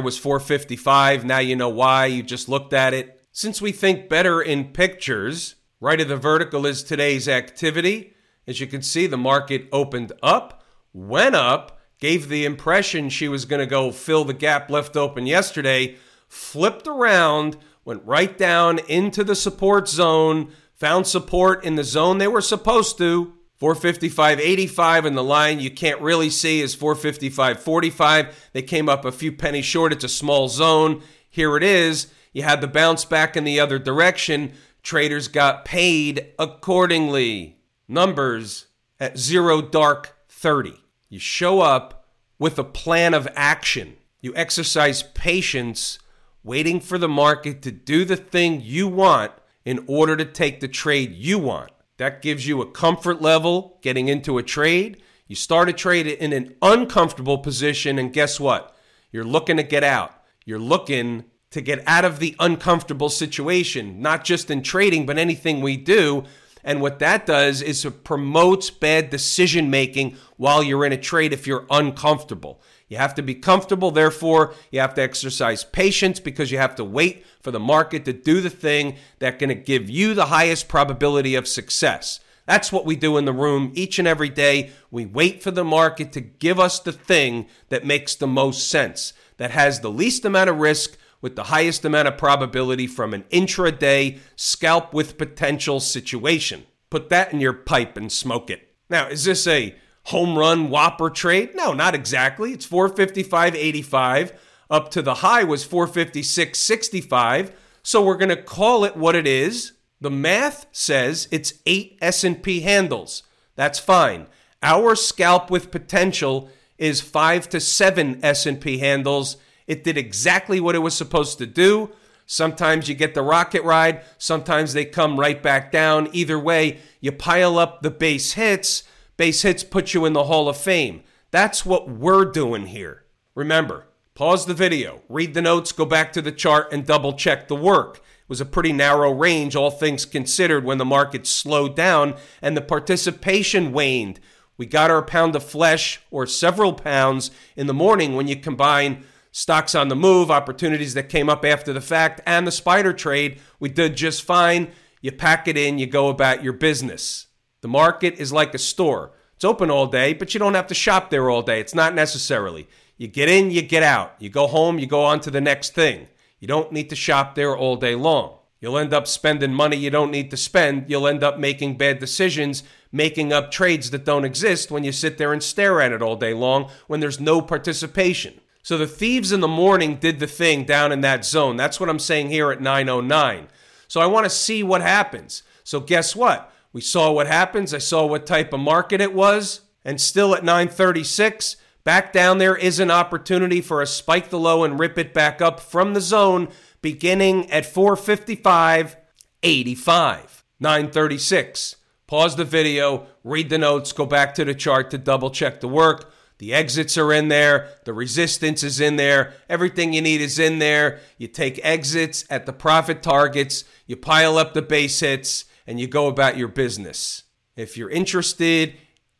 was 0.00 0.16
455. 0.16 1.24
Now 1.24 1.40
you 1.40 1.56
know 1.56 1.70
why. 1.70 2.06
You 2.06 2.22
just 2.22 2.48
looked 2.48 2.72
at 2.72 2.94
it. 2.94 3.17
Since 3.38 3.62
we 3.62 3.70
think 3.70 4.08
better 4.08 4.42
in 4.42 4.72
pictures, 4.72 5.54
right 5.80 6.00
of 6.00 6.08
the 6.08 6.16
vertical 6.16 6.66
is 6.66 6.82
today's 6.82 7.28
activity. 7.28 8.14
As 8.48 8.58
you 8.58 8.66
can 8.66 8.82
see, 8.82 9.06
the 9.06 9.16
market 9.16 9.68
opened 9.70 10.10
up, 10.24 10.64
went 10.92 11.36
up, 11.36 11.78
gave 12.00 12.28
the 12.28 12.44
impression 12.44 13.08
she 13.08 13.28
was 13.28 13.44
going 13.44 13.60
to 13.60 13.66
go 13.66 13.92
fill 13.92 14.24
the 14.24 14.34
gap 14.34 14.68
left 14.70 14.96
open 14.96 15.24
yesterday, 15.24 15.94
flipped 16.26 16.88
around, 16.88 17.58
went 17.84 18.02
right 18.04 18.36
down 18.36 18.80
into 18.88 19.22
the 19.22 19.36
support 19.36 19.86
zone, 19.86 20.50
found 20.74 21.06
support 21.06 21.62
in 21.62 21.76
the 21.76 21.84
zone 21.84 22.18
they 22.18 22.26
were 22.26 22.40
supposed 22.40 22.98
to. 22.98 23.34
455.85 23.60 25.04
in 25.04 25.14
the 25.14 25.22
line 25.22 25.60
you 25.60 25.70
can't 25.70 26.00
really 26.00 26.30
see 26.30 26.60
is 26.60 26.74
455.45. 26.74 28.32
They 28.52 28.62
came 28.62 28.88
up 28.88 29.04
a 29.04 29.12
few 29.12 29.30
pennies 29.30 29.64
short. 29.64 29.92
It's 29.92 30.02
a 30.02 30.08
small 30.08 30.48
zone. 30.48 31.04
Here 31.30 31.56
it 31.56 31.62
is. 31.62 32.08
You 32.32 32.42
had 32.42 32.60
the 32.60 32.68
bounce 32.68 33.04
back 33.04 33.36
in 33.36 33.44
the 33.44 33.60
other 33.60 33.78
direction. 33.78 34.52
Traders 34.82 35.28
got 35.28 35.64
paid 35.64 36.32
accordingly. 36.38 37.58
Numbers 37.88 38.66
at 39.00 39.18
zero 39.18 39.62
dark 39.62 40.16
30. 40.28 40.74
You 41.08 41.18
show 41.18 41.60
up 41.60 42.06
with 42.38 42.58
a 42.58 42.64
plan 42.64 43.14
of 43.14 43.28
action. 43.34 43.96
You 44.20 44.32
exercise 44.36 45.02
patience, 45.02 45.98
waiting 46.42 46.80
for 46.80 46.98
the 46.98 47.08
market 47.08 47.62
to 47.62 47.72
do 47.72 48.04
the 48.04 48.16
thing 48.16 48.60
you 48.60 48.88
want 48.88 49.32
in 49.64 49.84
order 49.86 50.16
to 50.16 50.24
take 50.24 50.60
the 50.60 50.68
trade 50.68 51.12
you 51.12 51.38
want. 51.38 51.70
That 51.98 52.22
gives 52.22 52.46
you 52.46 52.60
a 52.60 52.70
comfort 52.70 53.20
level 53.20 53.78
getting 53.82 54.08
into 54.08 54.38
a 54.38 54.42
trade. 54.42 55.02
You 55.26 55.36
start 55.36 55.68
a 55.68 55.72
trade 55.72 56.06
in 56.06 56.32
an 56.32 56.54
uncomfortable 56.62 57.38
position, 57.38 57.98
and 57.98 58.12
guess 58.12 58.40
what? 58.40 58.74
You're 59.10 59.24
looking 59.24 59.56
to 59.56 59.62
get 59.62 59.84
out. 59.84 60.12
You're 60.44 60.58
looking 60.58 61.24
to 61.50 61.60
get 61.60 61.82
out 61.86 62.04
of 62.04 62.18
the 62.18 62.36
uncomfortable 62.38 63.08
situation, 63.08 64.00
not 64.02 64.24
just 64.24 64.50
in 64.50 64.62
trading, 64.62 65.06
but 65.06 65.18
anything 65.18 65.60
we 65.60 65.76
do. 65.76 66.24
And 66.62 66.82
what 66.82 66.98
that 66.98 67.24
does 67.24 67.62
is 67.62 67.84
it 67.84 68.04
promotes 68.04 68.68
bad 68.68 69.10
decision 69.10 69.70
making 69.70 70.16
while 70.36 70.62
you're 70.62 70.84
in 70.84 70.92
a 70.92 70.98
trade 70.98 71.32
if 71.32 71.46
you're 71.46 71.66
uncomfortable. 71.70 72.60
You 72.88 72.96
have 72.98 73.14
to 73.14 73.22
be 73.22 73.34
comfortable, 73.34 73.90
therefore, 73.90 74.54
you 74.70 74.80
have 74.80 74.94
to 74.94 75.02
exercise 75.02 75.64
patience 75.64 76.20
because 76.20 76.50
you 76.50 76.58
have 76.58 76.74
to 76.76 76.84
wait 76.84 77.24
for 77.40 77.50
the 77.50 77.60
market 77.60 78.04
to 78.06 78.12
do 78.12 78.40
the 78.40 78.50
thing 78.50 78.96
that's 79.18 79.38
going 79.38 79.48
to 79.48 79.54
give 79.54 79.88
you 79.88 80.14
the 80.14 80.26
highest 80.26 80.68
probability 80.68 81.34
of 81.34 81.48
success. 81.48 82.20
That's 82.44 82.72
what 82.72 82.86
we 82.86 82.96
do 82.96 83.18
in 83.18 83.26
the 83.26 83.32
room 83.32 83.72
each 83.74 83.98
and 83.98 84.08
every 84.08 84.30
day. 84.30 84.70
We 84.90 85.04
wait 85.04 85.42
for 85.42 85.50
the 85.50 85.64
market 85.64 86.12
to 86.12 86.22
give 86.22 86.58
us 86.58 86.80
the 86.80 86.92
thing 86.92 87.46
that 87.68 87.84
makes 87.84 88.14
the 88.14 88.26
most 88.26 88.68
sense, 88.68 89.12
that 89.36 89.50
has 89.50 89.80
the 89.80 89.90
least 89.90 90.24
amount 90.24 90.48
of 90.48 90.58
risk 90.58 90.97
with 91.20 91.36
the 91.36 91.44
highest 91.44 91.84
amount 91.84 92.08
of 92.08 92.16
probability 92.16 92.86
from 92.86 93.14
an 93.14 93.24
intraday 93.30 94.18
scalp 94.36 94.94
with 94.94 95.18
potential 95.18 95.80
situation. 95.80 96.64
Put 96.90 97.08
that 97.10 97.32
in 97.32 97.40
your 97.40 97.52
pipe 97.52 97.96
and 97.96 98.10
smoke 98.10 98.50
it. 98.50 98.74
Now, 98.88 99.08
is 99.08 99.24
this 99.24 99.46
a 99.46 99.74
home 100.04 100.38
run 100.38 100.70
whopper 100.70 101.10
trade? 101.10 101.50
No, 101.54 101.72
not 101.72 101.94
exactly. 101.94 102.52
It's 102.52 102.66
455.85. 102.66 104.32
Up 104.70 104.90
to 104.90 105.02
the 105.02 105.16
high 105.16 105.44
was 105.44 105.66
456.65. 105.66 107.52
So 107.82 108.02
we're 108.02 108.16
going 108.16 108.28
to 108.28 108.42
call 108.42 108.84
it 108.84 108.96
what 108.96 109.14
it 109.14 109.26
is. 109.26 109.72
The 110.00 110.10
math 110.10 110.66
says 110.72 111.28
it's 111.30 111.54
8 111.66 111.98
S&P 112.00 112.60
handles. 112.60 113.22
That's 113.56 113.78
fine. 113.78 114.26
Our 114.62 114.94
scalp 114.94 115.50
with 115.50 115.70
potential 115.70 116.50
is 116.78 117.00
5 117.00 117.48
to 117.50 117.60
7 117.60 118.20
S&P 118.22 118.78
handles. 118.78 119.36
It 119.68 119.84
did 119.84 119.96
exactly 119.96 120.58
what 120.58 120.74
it 120.74 120.80
was 120.80 120.96
supposed 120.96 121.38
to 121.38 121.46
do. 121.46 121.90
Sometimes 122.26 122.88
you 122.88 122.96
get 122.96 123.14
the 123.14 123.22
rocket 123.22 123.62
ride, 123.62 124.02
sometimes 124.18 124.72
they 124.72 124.84
come 124.84 125.20
right 125.20 125.40
back 125.40 125.70
down. 125.70 126.08
Either 126.12 126.38
way, 126.38 126.78
you 127.00 127.12
pile 127.12 127.56
up 127.56 127.82
the 127.82 127.90
base 127.90 128.32
hits 128.32 128.82
Base 129.18 129.42
hits 129.42 129.64
put 129.64 129.94
you 129.94 130.04
in 130.06 130.12
the 130.12 130.24
Hall 130.24 130.48
of 130.48 130.56
Fame. 130.56 131.02
That's 131.32 131.66
what 131.66 131.90
we're 131.90 132.24
doing 132.24 132.66
here. 132.66 133.02
Remember, 133.34 133.88
pause 134.14 134.46
the 134.46 134.54
video, 134.54 135.02
read 135.08 135.34
the 135.34 135.42
notes, 135.42 135.72
go 135.72 135.84
back 135.84 136.12
to 136.12 136.22
the 136.22 136.30
chart, 136.30 136.72
and 136.72 136.86
double 136.86 137.12
check 137.14 137.48
the 137.48 137.56
work. 137.56 137.96
It 137.96 138.28
was 138.28 138.40
a 138.40 138.46
pretty 138.46 138.72
narrow 138.72 139.12
range, 139.12 139.56
all 139.56 139.72
things 139.72 140.04
considered, 140.04 140.64
when 140.64 140.78
the 140.78 140.84
market 140.84 141.26
slowed 141.26 141.74
down 141.74 142.14
and 142.40 142.56
the 142.56 142.60
participation 142.60 143.72
waned. 143.72 144.20
We 144.56 144.66
got 144.66 144.92
our 144.92 145.02
pound 145.02 145.34
of 145.34 145.42
flesh 145.42 146.00
or 146.12 146.24
several 146.24 146.72
pounds 146.72 147.32
in 147.56 147.66
the 147.66 147.74
morning 147.74 148.14
when 148.14 148.28
you 148.28 148.36
combine 148.36 149.02
stocks 149.38 149.72
on 149.76 149.86
the 149.86 149.94
move, 149.94 150.32
opportunities 150.32 150.94
that 150.94 151.08
came 151.08 151.28
up 151.28 151.44
after 151.44 151.72
the 151.72 151.80
fact, 151.80 152.20
and 152.26 152.44
the 152.44 152.50
spider 152.50 152.92
trade. 152.92 153.40
We 153.60 153.68
did 153.68 153.96
just 153.96 154.24
fine. 154.24 154.72
You 155.00 155.12
pack 155.12 155.46
it 155.46 155.56
in, 155.56 155.78
you 155.78 155.86
go 155.86 156.08
about 156.08 156.42
your 156.42 156.52
business. 156.52 157.28
The 157.60 157.68
market 157.68 158.14
is 158.14 158.32
like 158.32 158.52
a 158.52 158.58
store. 158.58 159.12
It's 159.36 159.44
open 159.44 159.70
all 159.70 159.86
day, 159.86 160.12
but 160.12 160.34
you 160.34 160.40
don't 160.40 160.54
have 160.54 160.66
to 160.66 160.74
shop 160.74 161.10
there 161.10 161.30
all 161.30 161.42
day. 161.42 161.60
It's 161.60 161.74
not 161.74 161.94
necessarily. 161.94 162.66
You 162.96 163.06
get 163.06 163.28
in, 163.28 163.52
you 163.52 163.62
get 163.62 163.84
out. 163.84 164.16
You 164.18 164.28
go 164.28 164.48
home, 164.48 164.80
you 164.80 164.88
go 164.88 165.04
on 165.04 165.20
to 165.20 165.30
the 165.30 165.40
next 165.40 165.72
thing. 165.72 166.08
You 166.40 166.48
don't 166.48 166.72
need 166.72 166.90
to 166.90 166.96
shop 166.96 167.36
there 167.36 167.56
all 167.56 167.76
day 167.76 167.94
long. 167.94 168.38
You'll 168.58 168.78
end 168.78 168.92
up 168.92 169.06
spending 169.06 169.54
money 169.54 169.76
you 169.76 169.90
don't 169.90 170.10
need 170.10 170.32
to 170.32 170.36
spend. 170.36 170.90
You'll 170.90 171.06
end 171.06 171.22
up 171.22 171.38
making 171.38 171.78
bad 171.78 172.00
decisions, 172.00 172.64
making 172.90 173.32
up 173.32 173.52
trades 173.52 173.92
that 173.92 174.04
don't 174.04 174.24
exist 174.24 174.72
when 174.72 174.82
you 174.82 174.90
sit 174.90 175.16
there 175.16 175.32
and 175.32 175.44
stare 175.44 175.80
at 175.80 175.92
it 175.92 176.02
all 176.02 176.16
day 176.16 176.34
long 176.34 176.72
when 176.88 176.98
there's 176.98 177.20
no 177.20 177.40
participation. 177.40 178.40
So 178.68 178.76
the 178.76 178.86
thieves 178.86 179.32
in 179.32 179.40
the 179.40 179.48
morning 179.48 179.96
did 179.96 180.18
the 180.18 180.26
thing 180.26 180.64
down 180.64 180.92
in 180.92 181.00
that 181.00 181.24
zone. 181.24 181.56
That's 181.56 181.80
what 181.80 181.88
I'm 181.88 181.98
saying 181.98 182.28
here 182.28 182.50
at 182.50 182.60
909. 182.60 183.48
So 183.86 183.98
I 183.98 184.04
want 184.04 184.26
to 184.26 184.30
see 184.30 184.62
what 184.62 184.82
happens. 184.82 185.42
So 185.64 185.80
guess 185.80 186.14
what? 186.14 186.52
We 186.74 186.82
saw 186.82 187.10
what 187.10 187.26
happens. 187.26 187.72
I 187.72 187.78
saw 187.78 188.04
what 188.04 188.26
type 188.26 188.52
of 188.52 188.60
market 188.60 189.00
it 189.00 189.14
was. 189.14 189.62
And 189.86 189.98
still 189.98 190.34
at 190.34 190.44
936, 190.44 191.56
back 191.82 192.12
down 192.12 192.36
there 192.36 192.56
is 192.56 192.78
an 192.78 192.90
opportunity 192.90 193.62
for 193.62 193.80
a 193.80 193.86
spike 193.86 194.28
the 194.28 194.38
low 194.38 194.64
and 194.64 194.78
rip 194.78 194.98
it 194.98 195.14
back 195.14 195.40
up 195.40 195.60
from 195.60 195.94
the 195.94 196.02
zone 196.02 196.48
beginning 196.82 197.50
at 197.50 197.64
455.85. 197.64 200.42
936. 200.60 201.76
Pause 202.06 202.36
the 202.36 202.44
video, 202.44 203.06
read 203.24 203.48
the 203.48 203.56
notes, 203.56 203.92
go 203.92 204.04
back 204.04 204.34
to 204.34 204.44
the 204.44 204.54
chart 204.54 204.90
to 204.90 204.98
double 204.98 205.30
check 205.30 205.62
the 205.62 205.68
work. 205.68 206.12
The 206.38 206.54
exits 206.54 206.96
are 206.96 207.12
in 207.12 207.28
there, 207.28 207.68
the 207.84 207.92
resistance 207.92 208.62
is 208.62 208.80
in 208.80 208.96
there, 208.96 209.34
everything 209.48 209.92
you 209.92 210.00
need 210.00 210.20
is 210.20 210.38
in 210.38 210.60
there. 210.60 211.00
You 211.18 211.26
take 211.26 211.60
exits 211.64 212.24
at 212.30 212.46
the 212.46 212.52
profit 212.52 213.02
targets, 213.02 213.64
you 213.86 213.96
pile 213.96 214.38
up 214.38 214.54
the 214.54 214.62
base 214.62 215.00
hits, 215.00 215.46
and 215.66 215.80
you 215.80 215.88
go 215.88 216.06
about 216.06 216.36
your 216.36 216.48
business. 216.48 217.24
If 217.56 217.76
you're 217.76 217.90
interested 217.90 218.74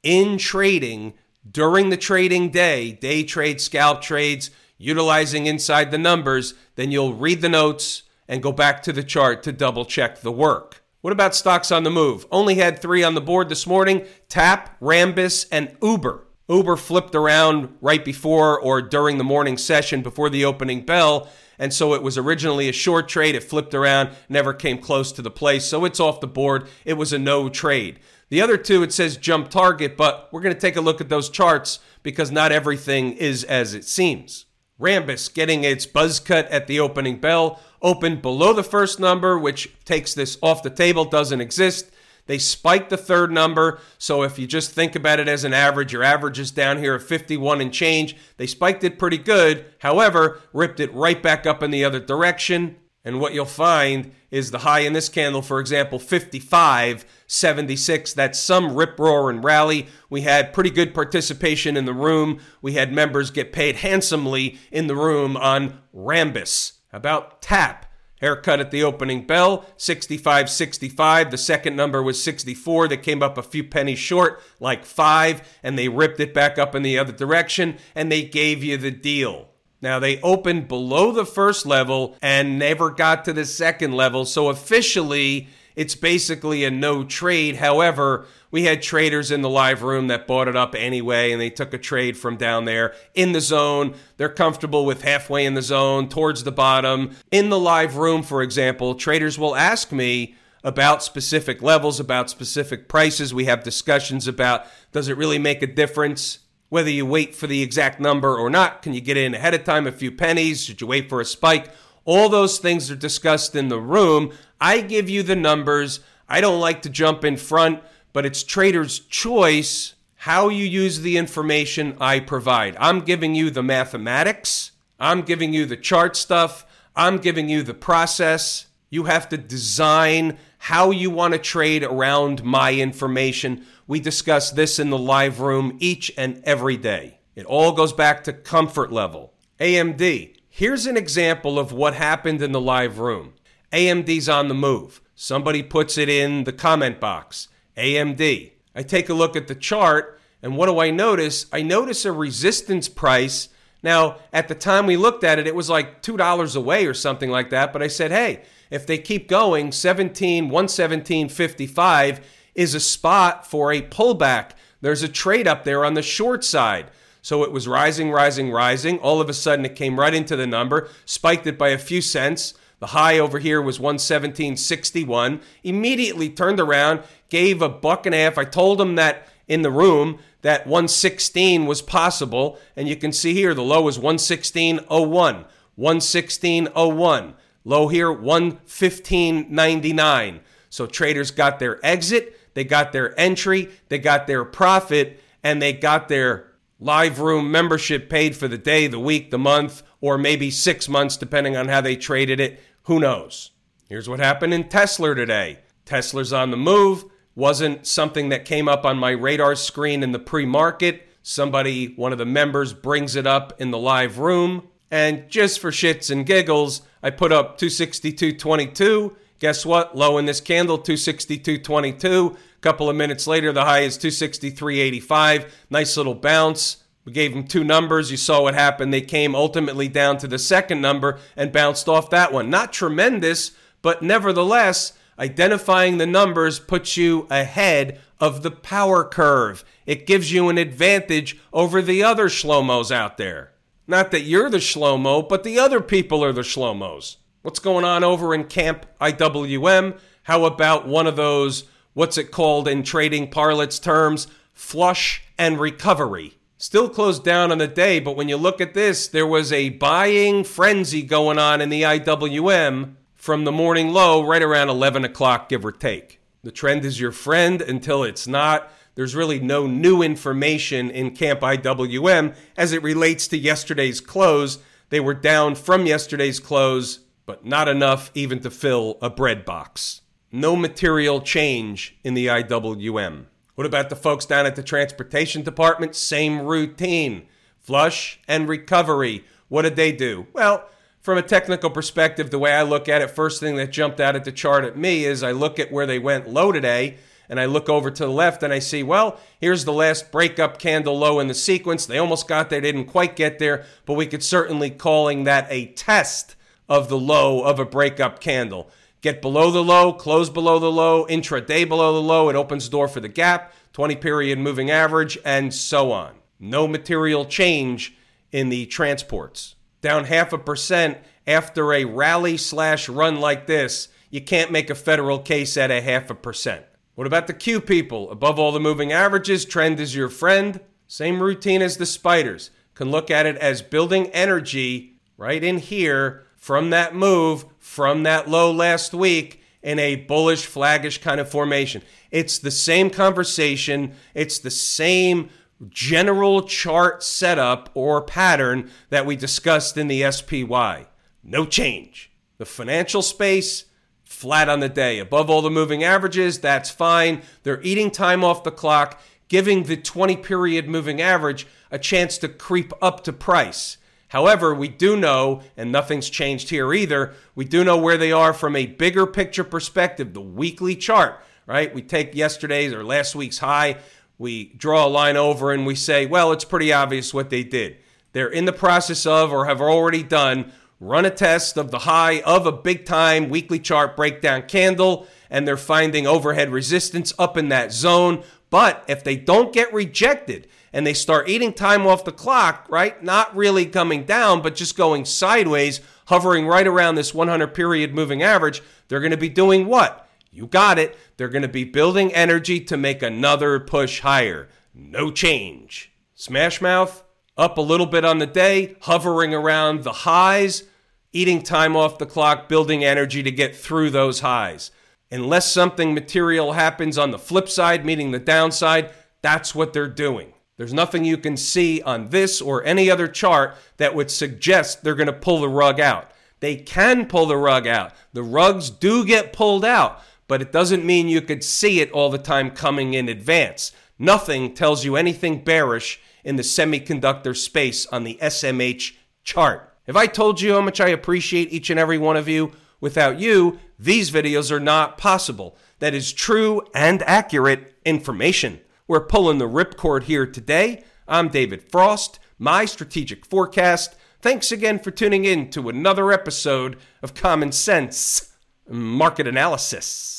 in 0.05 0.39
trading 0.39 1.15
during 1.51 1.91
the 1.91 1.97
trading 1.97 2.51
day, 2.51 2.93
day 2.93 3.25
trade, 3.25 3.61
scalp 3.61 4.01
trades, 4.01 4.51
utilizing 4.77 5.47
inside 5.47 5.91
the 5.91 5.99
numbers, 5.99 6.55
then 6.77 6.93
you'll 6.93 7.15
read 7.15 7.41
the 7.41 7.49
notes 7.49 8.05
and 8.29 8.43
go 8.43 8.53
back 8.53 8.81
to 8.85 8.93
the 8.93 9.03
chart 9.03 9.43
to 9.43 9.53
double 9.53 9.85
check 9.85 10.21
the 10.21 10.31
work. 10.31 10.85
What 11.01 11.13
about 11.13 11.35
stocks 11.35 11.73
on 11.73 11.83
the 11.83 11.91
move? 11.91 12.27
Only 12.31 12.57
had 12.57 12.81
three 12.81 13.03
on 13.03 13.15
the 13.15 13.21
board 13.21 13.49
this 13.49 13.67
morning 13.67 14.07
TAP, 14.29 14.79
Rambus, 14.81 15.47
and 15.51 15.77
Uber. 15.83 16.25
Uber 16.49 16.77
flipped 16.77 17.15
around 17.15 17.77
right 17.81 18.05
before 18.05 18.59
or 18.59 18.81
during 18.81 19.19
the 19.19 19.25
morning 19.25 19.59
session 19.59 20.03
before 20.03 20.31
the 20.31 20.45
opening 20.45 20.85
bell 20.85 21.29
and 21.59 21.75
so 21.75 21.93
it 21.95 22.03
was 22.03 22.17
originally 22.17 22.69
a 22.69 22.73
short 22.73 23.09
trade. 23.09 23.35
It 23.35 23.43
flipped 23.43 23.75
around, 23.75 24.11
never 24.29 24.55
came 24.55 24.79
close 24.79 25.11
to 25.13 25.23
the 25.23 25.31
place. 25.31 25.65
So 25.65 25.85
it's 25.85 26.01
off 26.01 26.21
the 26.21 26.27
board. 26.27 26.69
It 26.85 26.95
was 26.95 27.13
a 27.13 27.19
no 27.19 27.49
trade. 27.49 27.99
The 28.31 28.41
other 28.41 28.57
two, 28.57 28.83
it 28.83 28.93
says 28.93 29.17
jump 29.17 29.51
target, 29.51 29.97
but 29.97 30.29
we're 30.31 30.41
going 30.41 30.55
to 30.55 30.61
take 30.61 30.77
a 30.77 30.81
look 30.81 31.01
at 31.01 31.09
those 31.09 31.31
charts 31.31 31.81
because 32.03 32.31
not 32.31 32.53
everything 32.53 33.13
is 33.13 33.43
as 33.45 33.75
it 33.75 33.85
seems. 33.85 34.45
Rambus 34.81 35.33
getting 35.33 35.65
its 35.65 35.87
buzz 35.87 36.21
cut 36.21 36.47
at 36.51 36.69
the 36.69 36.79
opening 36.79 37.19
bell, 37.19 37.61
opened 37.83 38.23
below 38.23 38.53
the 38.53 38.63
first 38.63 39.01
number, 39.01 39.37
which 39.37 39.75
takes 39.85 40.15
this 40.15 40.39
off 40.41 40.63
the 40.63 40.71
table, 40.71 41.05
doesn't 41.05 41.41
exist. 41.41 41.91
They 42.29 42.39
spiked 42.39 42.91
the 42.91 42.97
third 42.97 43.33
number. 43.33 43.81
So 43.97 44.23
if 44.23 44.39
you 44.39 44.47
just 44.47 44.71
think 44.71 44.95
about 44.95 45.19
it 45.19 45.29
as 45.29 45.45
an 45.45 45.55
average, 45.55 45.95
your 45.95 46.05
average 46.05 46.39
is 46.39 46.51
down 46.51 46.79
here 46.79 46.95
at 46.95 47.03
51 47.03 47.61
and 47.61 47.73
change. 47.73 48.17
They 48.37 48.47
spiked 48.47 48.85
it 48.85 48.99
pretty 48.99 49.19
good. 49.19 49.65
However, 49.79 50.39
ripped 50.53 50.79
it 50.79 50.95
right 50.95 51.21
back 51.21 51.47
up 51.47 51.63
in 51.63 51.71
the 51.71 51.85
other 51.85 51.99
direction. 51.99 52.77
And 53.03 53.19
what 53.19 53.33
you'll 53.33 53.47
find 53.47 54.13
is 54.31 54.51
the 54.51 54.59
high 54.59 54.81
in 54.81 54.93
this 54.93 55.09
candle, 55.09 55.41
for 55.41 55.59
example, 55.59 55.99
55, 55.99 57.07
76. 57.27 58.13
That's 58.13 58.39
some 58.39 58.75
rip 58.75 59.01
roar 59.01 59.31
and 59.31 59.43
rally. 59.43 59.87
We 60.11 60.21
had 60.21 60.53
pretty 60.53 60.71
good 60.71 60.95
participation 60.95 61.79
in 61.79 61.87
the 61.87 61.95
room. 61.95 62.41
We 62.61 62.75
had 62.75 62.93
members 62.93 63.31
get 63.31 63.55
paid 63.55 63.77
handsomely 63.77 64.59
in 64.71 64.87
the 64.87 64.97
room 64.97 65.35
on 65.39 65.79
Rambus. 65.95 66.73
About 66.93 67.41
TAP. 67.41 67.88
Haircut 68.21 68.61
at 68.61 68.71
the 68.71 68.83
opening 68.83 69.27
bell, 69.27 69.67
65 69.77 70.51
65. 70.51 71.31
The 71.31 71.39
second 71.39 71.77
number 71.77 72.03
was 72.03 72.23
64. 72.23 72.89
They 72.89 72.97
came 72.97 73.23
up 73.23 73.39
a 73.39 73.43
few 73.43 73.65
pennies 73.65 73.99
short, 73.99 74.43
like 74.61 74.85
five, 74.85 75.43
and 75.63 75.79
they 75.79 75.89
ripped 75.89 76.21
it 76.21 76.35
back 76.35 76.59
up 76.59 76.75
in 76.75 76.83
the 76.83 76.99
other 76.99 77.13
direction, 77.13 77.79
and 77.95 78.11
they 78.11 78.23
gave 78.23 78.65
you 78.65 78.77
the 78.77 78.91
deal. 78.91 79.49
Now, 79.81 80.01
they 80.01 80.21
opened 80.23 80.67
below 80.67 81.13
the 81.13 81.27
first 81.27 81.65
level 81.65 82.17
and 82.21 82.59
never 82.59 82.91
got 82.91 83.25
to 83.25 83.33
the 83.33 83.45
second 83.45 83.93
level, 83.93 84.25
so 84.25 84.49
officially, 84.49 85.49
it's 85.79 85.95
basically 85.95 86.65
a 86.65 86.73
no 86.73 87.05
trade. 87.05 87.55
However, 87.55 88.27
we 88.51 88.65
had 88.65 88.83
traders 88.83 89.31
in 89.31 89.43
the 89.43 89.49
live 89.49 89.85
room 89.85 90.09
that 90.09 90.27
bought 90.27 90.49
it 90.49 90.57
up 90.57 90.75
anyway, 90.75 91.31
and 91.31 91.41
they 91.41 91.51
took 91.51 91.73
a 91.73 91.79
trade 91.79 92.17
from 92.19 92.37
down 92.37 92.65
there 92.65 92.95
in 93.15 93.31
the 93.31 93.41
zone. 93.41 93.95
They're 94.17 94.29
comfortable 94.29 94.85
with 94.85 95.03
halfway 95.03 95.47
in 95.47 95.55
the 95.55 95.63
zone, 95.63 96.09
towards 96.09 96.43
the 96.43 96.51
bottom. 96.51 97.15
In 97.31 97.49
the 97.49 97.61
live 97.61 97.95
room, 97.95 98.25
for 98.25 98.43
example, 98.43 98.97
traders 98.97 99.39
will 99.39 99.55
ask 99.55 99.93
me 99.93 100.35
about 100.65 101.05
specific 101.05 101.63
levels, 101.63 102.01
about 102.01 102.29
specific 102.29 102.89
prices. 102.89 103.33
We 103.33 103.45
have 103.45 103.63
discussions 103.63 104.27
about 104.27 104.67
does 104.91 105.07
it 105.07 105.17
really 105.17 105.39
make 105.39 105.63
a 105.63 105.69
difference 105.69 106.41
whether 106.71 106.91
you 106.91 107.07
wait 107.07 107.37
for 107.37 107.47
the 107.47 107.63
exact 107.63 108.01
number 108.01 108.37
or 108.37 108.51
not? 108.51 108.83
Can 108.83 108.95
you 108.95 109.01
get 109.01 109.17
in 109.17 109.33
ahead 109.33 109.55
of 109.55 109.63
time, 109.63 109.87
a 109.87 109.93
few 109.93 110.11
pennies? 110.11 110.65
Should 110.65 110.81
you 110.81 110.89
wait 110.89 111.09
for 111.09 111.21
a 111.21 111.25
spike? 111.25 111.71
All 112.09 112.31
those 112.31 112.59
things 112.59 112.91
are 112.91 112.97
discussed 112.97 113.55
in 113.55 113.69
the 113.69 113.79
room. 113.79 114.33
I 114.59 114.81
give 114.81 115.11
you 115.11 115.23
the 115.23 115.37
numbers. 115.37 116.01
I 116.27 116.41
don't 116.41 116.59
like 116.59 116.81
to 116.83 116.89
jump 116.89 117.23
in 117.23 117.37
front, 117.37 117.83
but 118.15 118.25
it's 118.25 118.43
trader's 118.43 118.99
choice 118.99 119.95
how 120.15 120.49
you 120.49 120.65
use 120.65 121.03
the 121.03 121.19
information 121.19 121.99
I 122.01 122.21
provide. 122.21 122.79
I'm 122.81 123.01
giving 123.01 123.35
you 123.35 123.51
the 123.51 123.63
mathematics, 123.63 124.73
I'm 124.99 125.21
giving 125.21 125.53
you 125.53 125.67
the 125.67 125.77
chart 125.77 126.17
stuff, 126.17 126.65
I'm 126.97 127.19
giving 127.19 127.51
you 127.51 127.63
the 127.63 127.75
process. 127.75 128.69
You 128.89 129.05
have 129.05 129.29
to 129.29 129.37
design 129.37 130.39
how 130.57 130.91
you 130.91 131.11
want 131.11 131.35
to 131.35 131.39
trade 131.39 131.85
around 131.85 132.43
my 132.43 132.73
information. 132.73 133.67
We 133.87 134.01
discuss 134.01 134.51
this 134.51 134.79
in 134.79 134.89
the 134.89 134.97
live 134.97 135.41
room 135.41 135.77
each 135.79 136.11
and 136.17 136.43
every 136.45 136.79
day. 136.79 137.19
It 137.35 137.45
all 137.45 137.73
goes 137.73 137.93
back 137.93 138.25
to 138.25 138.33
comfort 138.33 138.91
level. 138.91 139.35
AMD, 139.61 140.38
Here's 140.59 140.87
an 140.87 140.97
example 140.97 141.57
of 141.57 141.71
what 141.71 141.95
happened 141.95 142.43
in 142.43 142.51
the 142.51 142.61
live 142.61 142.99
room. 142.99 143.35
AMD's 143.73 144.29
on 144.29 144.49
the 144.49 144.55
move. 144.55 145.01
Somebody 145.15 145.63
puts 145.63 145.97
it 145.97 146.09
in 146.09 146.43
the 146.43 146.53
comment 146.53 146.99
box. 146.99 147.47
AMD. 147.77 148.51
I 148.75 148.83
take 148.83 149.09
a 149.09 149.15
look 149.15 149.37
at 149.37 149.47
the 149.47 149.55
chart, 149.55 150.19
and 150.43 150.57
what 150.57 150.67
do 150.67 150.81
I 150.81 150.91
notice? 150.91 151.47
I 151.53 151.63
notice 151.63 152.05
a 152.05 152.11
resistance 152.11 152.89
price. 152.89 153.51
Now, 153.85 154.17
at 154.33 154.49
the 154.49 154.57
time 154.57 154.87
we 154.87 154.97
looked 154.97 155.23
at 155.23 155.39
it, 155.39 155.47
it 155.47 155.55
was 155.55 155.71
like 155.71 156.03
$2 156.03 156.57
away 156.57 156.87
or 156.87 156.95
something 156.95 157.31
like 157.31 157.51
that. 157.51 157.73
But 157.73 157.85
I 157.85 157.87
said, 157.87 158.11
hey, 158.11 158.43
if 158.69 158.85
they 158.85 158.99
keep 158.99 159.29
going, 159.29 159.71
17, 159.71 160.51
117.55 160.51 162.21
is 162.57 162.75
a 162.75 162.81
spot 162.81 163.49
for 163.49 163.73
a 163.73 163.81
pullback. 163.81 164.55
There's 164.81 165.05
a 165.05 165.09
trade 165.09 165.47
up 165.47 165.63
there 165.63 165.85
on 165.85 165.95
the 165.95 166.03
short 166.03 166.43
side. 166.43 166.91
So 167.23 167.45
it 167.45 167.53
was 167.53 167.69
rising, 167.69 168.11
rising, 168.11 168.51
rising. 168.51 168.99
All 168.99 169.21
of 169.21 169.29
a 169.29 169.35
sudden, 169.35 169.65
it 169.65 169.77
came 169.77 169.99
right 169.99 170.15
into 170.15 170.37
the 170.37 170.47
number, 170.47 170.89
spiked 171.05 171.47
it 171.47 171.59
by 171.59 171.71
a 171.71 171.79
few 171.79 172.01
cents. 172.01 172.55
The 172.81 172.89
high 172.89 173.19
over 173.19 173.39
here 173.39 173.61
was 173.61 173.79
117.61. 173.79 175.41
Immediately 175.65 176.31
turned 176.31 176.61
around, 176.61 177.03
gave 177.29 177.61
a 177.61 177.69
buck 177.69 178.07
and 178.07 178.15
a 178.15 178.19
half. 178.19 178.39
I 178.39 178.45
told 178.45 178.81
him 178.81 178.95
that 178.95 179.29
in 179.49 179.63
the 179.63 179.71
room 179.71 180.19
that 180.43 180.67
116 180.67 181.67
was 181.67 181.83
possible. 181.83 182.59
And 182.77 182.89
you 182.89 182.97
can 182.97 183.13
see 183.13 183.35
here 183.35 183.55
the 183.55 183.63
low 183.63 183.83
was 183.83 183.99
116.01, 183.99 185.45
116.01. 185.79 187.35
Low 187.65 187.89
here, 187.89 188.09
115.99. 188.09 190.41
So 190.71 190.87
traders 190.87 191.31
got 191.31 191.59
their 191.59 191.85
exit, 191.85 192.55
they 192.55 192.65
got 192.65 192.93
their 192.93 193.19
entry, 193.19 193.71
they 193.89 193.99
got 193.99 194.27
their 194.27 194.45
profit, 194.45 195.21
and 195.43 195.61
they 195.61 195.73
got 195.73 196.09
their 196.09 196.48
live 196.79 197.21
room 197.21 197.51
membership 197.51 198.09
paid 198.09 198.37
for 198.37 198.49
the 198.49 198.59
day, 198.59 198.87
the 198.87 199.01
week, 199.01 199.31
the 199.31 199.39
month, 199.39 199.83
or 200.01 200.17
maybe 200.17 200.51
six 200.51 200.89
months, 200.89 201.17
depending 201.17 201.57
on 201.57 201.69
how 201.69 201.81
they 201.81 201.97
traded 201.97 202.41
it. 202.41 202.61
Who 202.85 203.01
knows? 203.01 203.51
Here's 203.89 204.09
what 204.09 204.21
happened 204.21 204.55
in 204.55 204.69
Tesla 204.69 205.15
today 205.15 205.61
Tesla's 205.85 206.33
on 206.33 206.51
the 206.51 206.57
move. 206.57 207.05
Wasn't 207.35 207.87
something 207.87 208.31
that 208.31 208.45
came 208.45 208.69
up 208.69 208.85
on 208.85 208.99
my 208.99 209.11
radar 209.11 209.55
screen 209.55 210.03
in 210.03 210.13
the 210.13 210.19
pre 210.19 210.45
market. 210.45 211.09
Somebody, 211.23 211.95
one 211.95 212.13
of 212.13 212.19
the 212.19 212.27
members, 212.27 212.73
brings 212.73 213.15
it 213.15 213.27
up 213.27 213.61
in 213.61 213.71
the 213.71 213.79
live 213.79 214.19
room. 214.19 214.69
And 214.91 215.29
just 215.29 215.61
for 215.61 215.71
shits 215.71 216.11
and 216.11 216.25
giggles, 216.25 216.83
I 217.03 217.11
put 217.11 217.33
up 217.33 217.59
262.22. 217.59 219.15
Guess 219.39 219.65
what? 219.65 219.97
Low 219.97 220.19
in 220.19 220.27
this 220.27 220.41
candle, 220.41 220.79
262.22. 220.79 222.35
A 222.35 222.61
couple 222.61 222.91
of 222.91 222.97
minutes 222.97 223.27
later, 223.27 223.53
the 223.53 223.65
high 223.65 223.81
is 223.81 223.97
263.85. 223.97 225.49
Nice 225.71 225.97
little 225.97 226.15
bounce. 226.15 226.79
We 227.05 227.13
gave 227.13 227.33
them 227.33 227.45
two 227.45 227.65
numbers. 227.65 228.11
You 228.11 228.17
saw 228.17 228.43
what 228.43 228.55
happened. 228.55 228.93
They 228.93 229.01
came 229.01 229.35
ultimately 229.35 229.89
down 229.89 230.19
to 230.19 230.27
the 230.27 230.39
second 230.39 230.81
number 230.81 231.19
and 231.37 231.53
bounced 231.53 231.89
off 231.89 232.11
that 232.11 232.33
one. 232.33 232.51
Not 232.51 232.73
tremendous, 232.73 233.53
but 233.81 234.03
nevertheless, 234.03 234.93
identifying 235.19 235.99
the 235.99 236.07
numbers 236.07 236.59
puts 236.59 236.97
you 236.97 237.27
ahead 237.31 238.01
of 238.21 238.43
the 238.43 238.51
power 238.51 239.05
curve. 239.05 239.65
It 239.87 240.07
gives 240.07 240.33
you 240.33 240.49
an 240.49 240.59
advantage 240.59 241.39
over 241.53 241.81
the 241.81 242.03
other 242.03 242.27
Shlomos 242.27 242.91
out 242.91 243.17
there. 243.17 243.53
Not 243.87 244.11
that 244.11 244.23
you're 244.23 244.51
the 244.51 244.59
Shlomo, 244.59 245.27
but 245.27 245.45
the 245.45 245.59
other 245.59 245.81
people 245.81 246.23
are 246.23 246.33
the 246.33 246.43
Shlomos. 246.43 247.17
What's 247.43 247.61
going 247.61 247.85
on 247.85 248.03
over 248.03 248.35
in 248.35 248.45
Camp 248.45 248.85
IWM? 249.01 249.97
How 250.25 250.45
about 250.45 250.89
one 250.89 251.07
of 251.07 251.15
those 251.15 251.65
what's 251.95 252.19
it 252.19 252.33
called 252.33 252.67
in 252.67 252.83
trading 252.83 253.31
parlance 253.31 253.79
terms? 253.79 254.27
Flush 254.53 255.23
and 255.39 255.61
recovery. 255.61 256.37
Still 256.57 256.89
closed 256.89 257.23
down 257.23 257.53
on 257.53 257.59
the 257.59 257.69
day, 257.69 258.01
but 258.01 258.17
when 258.17 258.29
you 258.29 258.37
look 258.37 258.61
at 258.61 258.75
this, 258.75 259.07
there 259.07 259.27
was 259.27 259.53
a 259.53 259.69
buying 259.71 260.43
frenzy 260.43 261.03
going 261.03 261.39
on 261.39 261.61
in 261.61 261.69
the 261.69 261.83
IWM 261.83 262.95
from 263.15 263.45
the 263.45 263.53
morning 263.53 263.91
low 263.91 264.27
right 264.27 264.43
around 264.43 264.69
11 264.69 265.05
o'clock, 265.05 265.49
give 265.49 265.65
or 265.65 265.71
take. 265.71 266.21
The 266.43 266.51
trend 266.51 266.85
is 266.85 266.99
your 266.99 267.13
friend 267.13 267.63
until 267.63 268.03
it's 268.03 268.27
not. 268.27 268.69
There's 268.97 269.15
really 269.15 269.39
no 269.39 269.69
new 269.69 270.03
information 270.03 270.91
in 270.91 271.15
Camp 271.15 271.41
IWM 271.41 272.35
as 272.57 272.73
it 272.73 272.83
relates 272.83 273.29
to 273.29 273.39
yesterday's 273.39 274.01
close. 274.01 274.59
They 274.91 274.99
were 274.99 275.15
down 275.15 275.55
from 275.55 275.87
yesterday's 275.87 276.41
close, 276.41 277.01
but 277.29 277.45
not 277.45 277.69
enough 277.69 278.11
even 278.15 278.41
to 278.41 278.51
fill 278.51 278.97
a 279.03 279.11
bread 279.11 279.45
box. 279.45 280.01
No 280.33 280.57
material 280.57 281.21
change 281.21 281.95
in 282.03 282.15
the 282.15 282.27
IWM. 282.27 283.27
What 283.55 283.67
about 283.67 283.91
the 283.91 283.97
folks 283.97 284.25
down 284.25 284.47
at 284.47 284.57
the 284.57 284.63
transportation 284.63 285.43
department? 285.43 285.95
Same 285.95 286.41
routine. 286.41 287.27
Flush 287.61 288.19
and 288.27 288.49
recovery. 288.49 289.27
What 289.49 289.63
did 289.63 289.77
they 289.77 289.93
do? 289.93 290.27
Well, 290.33 290.71
from 291.03 291.19
a 291.19 291.23
technical 291.23 291.69
perspective, 291.69 292.31
the 292.31 292.39
way 292.39 292.55
I 292.55 292.63
look 292.63 292.89
at 292.89 293.03
it, 293.03 293.11
first 293.11 293.41
thing 293.41 293.57
that 293.57 293.73
jumped 293.73 294.01
out 294.01 294.17
at 294.17 294.25
the 294.25 294.33
chart 294.33 294.65
at 294.65 294.79
me 294.79 295.05
is 295.05 295.23
I 295.23 295.33
look 295.33 295.59
at 295.59 295.71
where 295.71 295.87
they 295.87 295.99
went 295.99 296.31
low 296.31 296.51
today 296.51 296.97
and 297.29 297.39
I 297.39 297.45
look 297.45 297.69
over 297.69 297.91
to 297.91 298.05
the 298.07 298.11
left 298.11 298.43
and 298.43 298.55
I 298.55 298.59
see, 298.59 298.83
well, 298.83 299.21
here's 299.39 299.67
the 299.67 299.73
last 299.75 300.11
breakup 300.11 300.59
candle 300.59 300.99
low 300.99 301.21
in 301.21 301.29
the 301.29 301.35
sequence. 301.35 301.85
They 301.85 301.99
almost 301.99 302.27
got 302.27 302.49
there, 302.49 302.63
didn't 302.63 302.87
quite 302.87 303.17
get 303.17 303.39
there, 303.39 303.67
but 303.85 303.95
we 303.95 304.07
could 304.07 304.23
certainly 304.23 304.71
calling 304.71 305.25
that 305.25 305.47
a 305.51 305.67
test 305.67 306.37
of 306.69 306.89
the 306.89 306.99
low 306.99 307.43
of 307.43 307.59
a 307.59 307.65
breakup 307.65 308.21
candle 308.21 308.71
get 309.01 309.23
below 309.23 309.51
the 309.51 309.63
low, 309.63 309.93
close 309.93 310.31
below 310.31 310.59
the 310.59 310.71
low, 310.71 311.07
intraday 311.07 311.69
below 311.69 311.95
the 311.95 312.03
low. 312.03 312.29
It 312.29 312.37
opens 312.37 312.69
door 312.69 312.89
for 312.89 313.01
the 313.01 313.09
gap, 313.09 313.53
20 313.73 313.97
period 313.97 314.39
moving 314.39 314.71
average, 314.71 315.19
and 315.25 315.55
so 315.55 315.93
on. 315.93 316.17
No 316.41 316.67
material 316.67 317.25
change 317.25 317.97
in 318.33 318.49
the 318.49 318.67
transports. 318.67 319.55
Down 319.81 320.05
half 320.05 320.33
a 320.33 320.39
percent 320.39 320.99
after 321.27 321.73
a 321.73 321.85
rally 321.85 322.37
slash 322.37 322.89
run 322.89 323.21
like 323.21 323.47
this, 323.47 323.89
you 324.11 324.21
can't 324.21 324.51
make 324.51 324.71
a 324.71 324.75
federal 324.75 325.19
case 325.19 325.57
at 325.57 325.71
a 325.71 325.81
half 325.81 326.11
a 326.11 326.15
percent. 326.15 326.65
What 326.95 327.07
about 327.07 327.27
the 327.27 327.35
Q 327.35 327.61
people? 327.61 328.11
Above 328.11 328.39
all 328.39 328.51
the 328.51 328.59
moving 328.59 328.93
averages, 328.93 329.45
trend 329.45 329.79
is 329.79 329.95
your 329.95 330.09
friend. 330.09 330.61
Same 330.87 331.23
routine 331.23 331.63
as 331.63 331.77
the 331.77 331.87
spiders. 331.87 332.51
Can 332.75 332.91
look 332.91 333.11
at 333.11 333.27
it 333.27 333.37
as 333.37 333.63
building 333.63 334.07
energy 334.09 335.01
right 335.17 335.43
in 335.43 335.59
here 335.59 336.25
from 336.39 336.71
that 336.71 336.95
move 336.95 337.45
from 337.59 338.05
that 338.05 338.29
low 338.29 338.51
last 338.51 338.95
week 338.95 339.43
in 339.63 339.79
a 339.79 339.97
bullish, 339.97 340.47
flaggish 340.47 341.03
kind 341.03 341.21
of 341.21 341.29
formation. 341.29 341.83
It's 342.11 342.39
the 342.39 342.51
same 342.51 342.89
conversation, 342.89 343.93
it's 344.15 344.39
the 344.39 344.51
same 344.51 345.29
general 345.69 346.43
chart 346.43 347.03
setup 347.03 347.69
or 347.75 348.01
pattern 348.01 348.71
that 348.91 349.05
we 349.05 349.17
discussed 349.17 349.77
in 349.77 349.89
the 349.89 350.11
SPY. 350.11 350.87
No 351.25 351.45
change. 351.45 352.13
The 352.39 352.47
financial 352.47 353.03
space, 353.03 353.65
flat 354.05 354.49
on 354.49 354.61
the 354.61 354.69
day. 354.69 355.01
Above 355.01 355.29
all 355.29 355.43
the 355.43 355.51
moving 355.51 355.83
averages, 355.83 356.39
that's 356.39 356.71
fine. 356.71 357.23
They're 357.43 357.61
eating 357.63 357.91
time 357.91 358.23
off 358.23 358.45
the 358.45 358.53
clock, 358.53 359.01
giving 359.29 359.65
the 359.65 359.77
20 359.77 360.17
period 360.19 360.69
moving 360.69 361.03
average 361.03 361.49
a 361.73 361.79
chance 361.79 362.17
to 362.19 362.29
creep 362.29 362.73
up 362.81 363.03
to 363.05 363.13
price. 363.13 363.78
However, 364.09 364.55
we 364.55 364.69
do 364.69 364.97
know, 364.97 365.43
and 365.57 365.71
nothing's 365.71 366.09
changed 366.09 366.51
here 366.51 366.73
either, 366.73 367.15
we 367.35 367.45
do 367.45 367.63
know 367.63 367.77
where 367.77 367.99
they 367.99 368.13
are 368.13 368.33
from 368.33 368.57
a 368.57 368.67
bigger 368.67 369.07
picture 369.07 369.45
perspective, 369.45 370.15
the 370.15 370.21
weekly 370.21 370.75
chart, 370.75 371.23
right? 371.47 371.75
We 371.75 371.83
take 371.83 372.15
yesterday's 372.15 372.73
or 372.73 372.83
last 372.83 373.15
week's 373.15 373.39
high, 373.39 373.77
we 374.17 374.47
draw 374.57 374.87
a 374.87 374.89
line 374.89 375.17
over, 375.17 375.53
and 375.53 375.67
we 375.67 375.75
say, 375.75 376.07
well, 376.07 376.33
it's 376.33 376.45
pretty 376.45 376.73
obvious 376.73 377.13
what 377.13 377.31
they 377.31 377.45
did. 377.45 377.77
They're 378.13 378.29
in 378.29 378.47
the 378.47 378.53
process 378.53 379.05
of 379.07 379.33
or 379.33 379.45
have 379.45 379.61
already 379.61 380.03
done 380.03 380.53
run 380.81 381.05
a 381.05 381.11
test 381.11 381.57
of 381.57 381.71
the 381.71 381.81
high 381.81 382.21
of 382.21 382.47
a 382.47 382.53
big 382.53 382.87
time 382.87 383.29
weekly 383.29 383.59
chart 383.59 383.97
breakdown 383.97 384.43
candle, 384.43 385.07
and 385.29 385.47
they're 385.47 385.57
finding 385.57 386.07
overhead 386.07 386.51
resistance 386.51 387.13
up 387.19 387.37
in 387.37 387.49
that 387.51 387.73
zone. 387.73 388.23
But 388.51 388.85
if 388.89 389.05
they 389.05 389.17
don't 389.17 389.53
get 389.53 389.73
rejected 389.73 390.49
and 390.73 390.87
they 390.87 390.95
start 390.95 391.29
eating 391.29 391.53
time 391.53 391.87
off 391.87 392.05
the 392.05 392.13
clock, 392.13 392.67
right? 392.69 393.03
Not 393.03 393.35
really 393.37 393.67
coming 393.67 394.05
down, 394.05 394.43
but 394.43 394.55
just 394.55 394.77
going 394.77 395.05
sideways, 395.05 395.81
hovering 396.07 396.47
right 396.47 396.67
around 396.67 396.95
this 396.95 397.15
100 397.15 397.49
period 397.55 397.95
moving 397.95 398.23
average, 398.23 398.63
they're 398.89 399.01
going 399.01 399.11
to 399.11 399.17
be 399.17 399.29
doing 399.29 399.67
what? 399.67 400.09
You 400.31 400.47
got 400.47 400.79
it. 400.79 400.97
They're 401.17 401.29
going 401.29 401.43
to 401.43 401.49
be 401.49 401.65
building 401.65 402.13
energy 402.15 402.61
to 402.61 402.77
make 402.77 403.03
another 403.03 403.59
push 403.61 404.01
higher. 404.01 404.49
No 404.75 405.11
change. 405.11 405.93
Smash 406.15 406.61
mouth 406.61 407.03
up 407.37 407.57
a 407.57 407.63
little 407.63 407.87
bit 407.87 408.05
on 408.05 408.19
the 408.19 408.27
day, 408.27 408.77
hovering 408.83 409.33
around 409.33 409.85
the 409.85 409.93
highs, 409.93 410.65
eating 411.13 411.43
time 411.43 411.77
off 411.77 411.99
the 411.99 412.07
clock, 412.07 412.49
building 412.49 412.85
energy 412.85 413.23
to 413.23 413.31
get 413.31 413.57
through 413.57 413.91
those 413.91 414.21
highs. 414.21 414.71
Unless 415.11 415.51
something 415.51 415.95
material 415.95 416.53
happens 416.53 416.99
on 416.99 417.13
the 417.13 417.19
flip 417.19 417.49
side, 417.49 417.85
meaning 417.85 418.11
the 418.11 418.19
downside, 418.19 418.93
that's 419.23 419.55
what 419.55 419.73
they're 419.73 419.89
doing. 419.89 420.35
There's 420.59 420.75
nothing 420.75 421.05
you 421.05 421.17
can 421.17 421.37
see 421.37 421.81
on 421.83 422.11
this 422.11 422.43
or 422.43 422.65
any 422.65 422.91
other 422.91 423.07
chart 423.09 423.57
that 423.79 423.95
would 423.95 424.11
suggest 424.11 424.83
they're 424.83 424.97
going 424.97 425.07
to 425.07 425.13
pull 425.13 425.41
the 425.41 425.49
rug 425.49 425.81
out. 425.81 426.11
They 426.41 426.57
can 426.57 427.07
pull 427.07 427.27
the 427.27 427.37
rug 427.37 427.67
out. 427.67 427.93
The 428.13 428.25
rugs 428.25 428.69
do 428.69 429.05
get 429.07 429.33
pulled 429.33 429.65
out, 429.65 430.03
but 430.27 430.43
it 430.43 430.53
doesn't 430.53 430.85
mean 430.85 431.09
you 431.09 431.23
could 431.23 431.45
see 431.45 431.81
it 431.81 431.93
all 431.93 432.11
the 432.11 432.19
time 432.19 432.51
coming 432.51 432.93
in 432.95 433.09
advance. 433.09 433.71
Nothing 434.01 434.53
tells 434.53 434.85
you 434.85 434.97
anything 434.97 435.45
bearish 435.45 436.01
in 436.25 436.35
the 436.35 436.43
semiconductor 436.43 437.37
space 437.37 437.87
on 437.87 438.03
the 438.03 438.19
SMH 438.21 438.95
chart. 439.23 439.77
If 439.87 439.95
I 439.95 440.07
told 440.07 440.41
you 440.41 440.55
how 440.55 440.61
much 440.61 440.81
I 440.81 440.89
appreciate 440.89 441.53
each 441.53 441.71
and 441.71 441.79
every 441.79 441.99
one 441.99 442.17
of 442.17 442.29
you, 442.29 442.53
without 442.81 443.21
you, 443.21 443.61
these 443.79 444.11
videos 444.11 444.51
are 444.51 444.61
not 444.61 444.99
possible. 444.99 445.57
That 445.79 445.95
is 445.95 446.13
true 446.13 446.63
and 446.75 447.01
accurate 447.05 447.75
information. 447.85 448.61
We're 448.89 449.01
pulling 449.01 449.37
the 449.37 449.47
ripcord 449.47 450.05
here 450.05 450.27
today. 450.27 450.83
I'm 451.07 451.29
David 451.29 451.71
Frost, 451.71 452.19
my 452.39 452.65
strategic 452.65 453.27
forecast. 453.27 453.95
Thanks 454.23 454.51
again 454.51 454.79
for 454.79 454.91
tuning 454.91 455.27
in 455.27 455.51
to 455.51 455.69
another 455.69 456.11
episode 456.11 456.79
of 457.03 457.13
Common 457.13 457.53
Sense 457.53 458.33
Market 458.67 459.29
Analysis. 459.29 460.18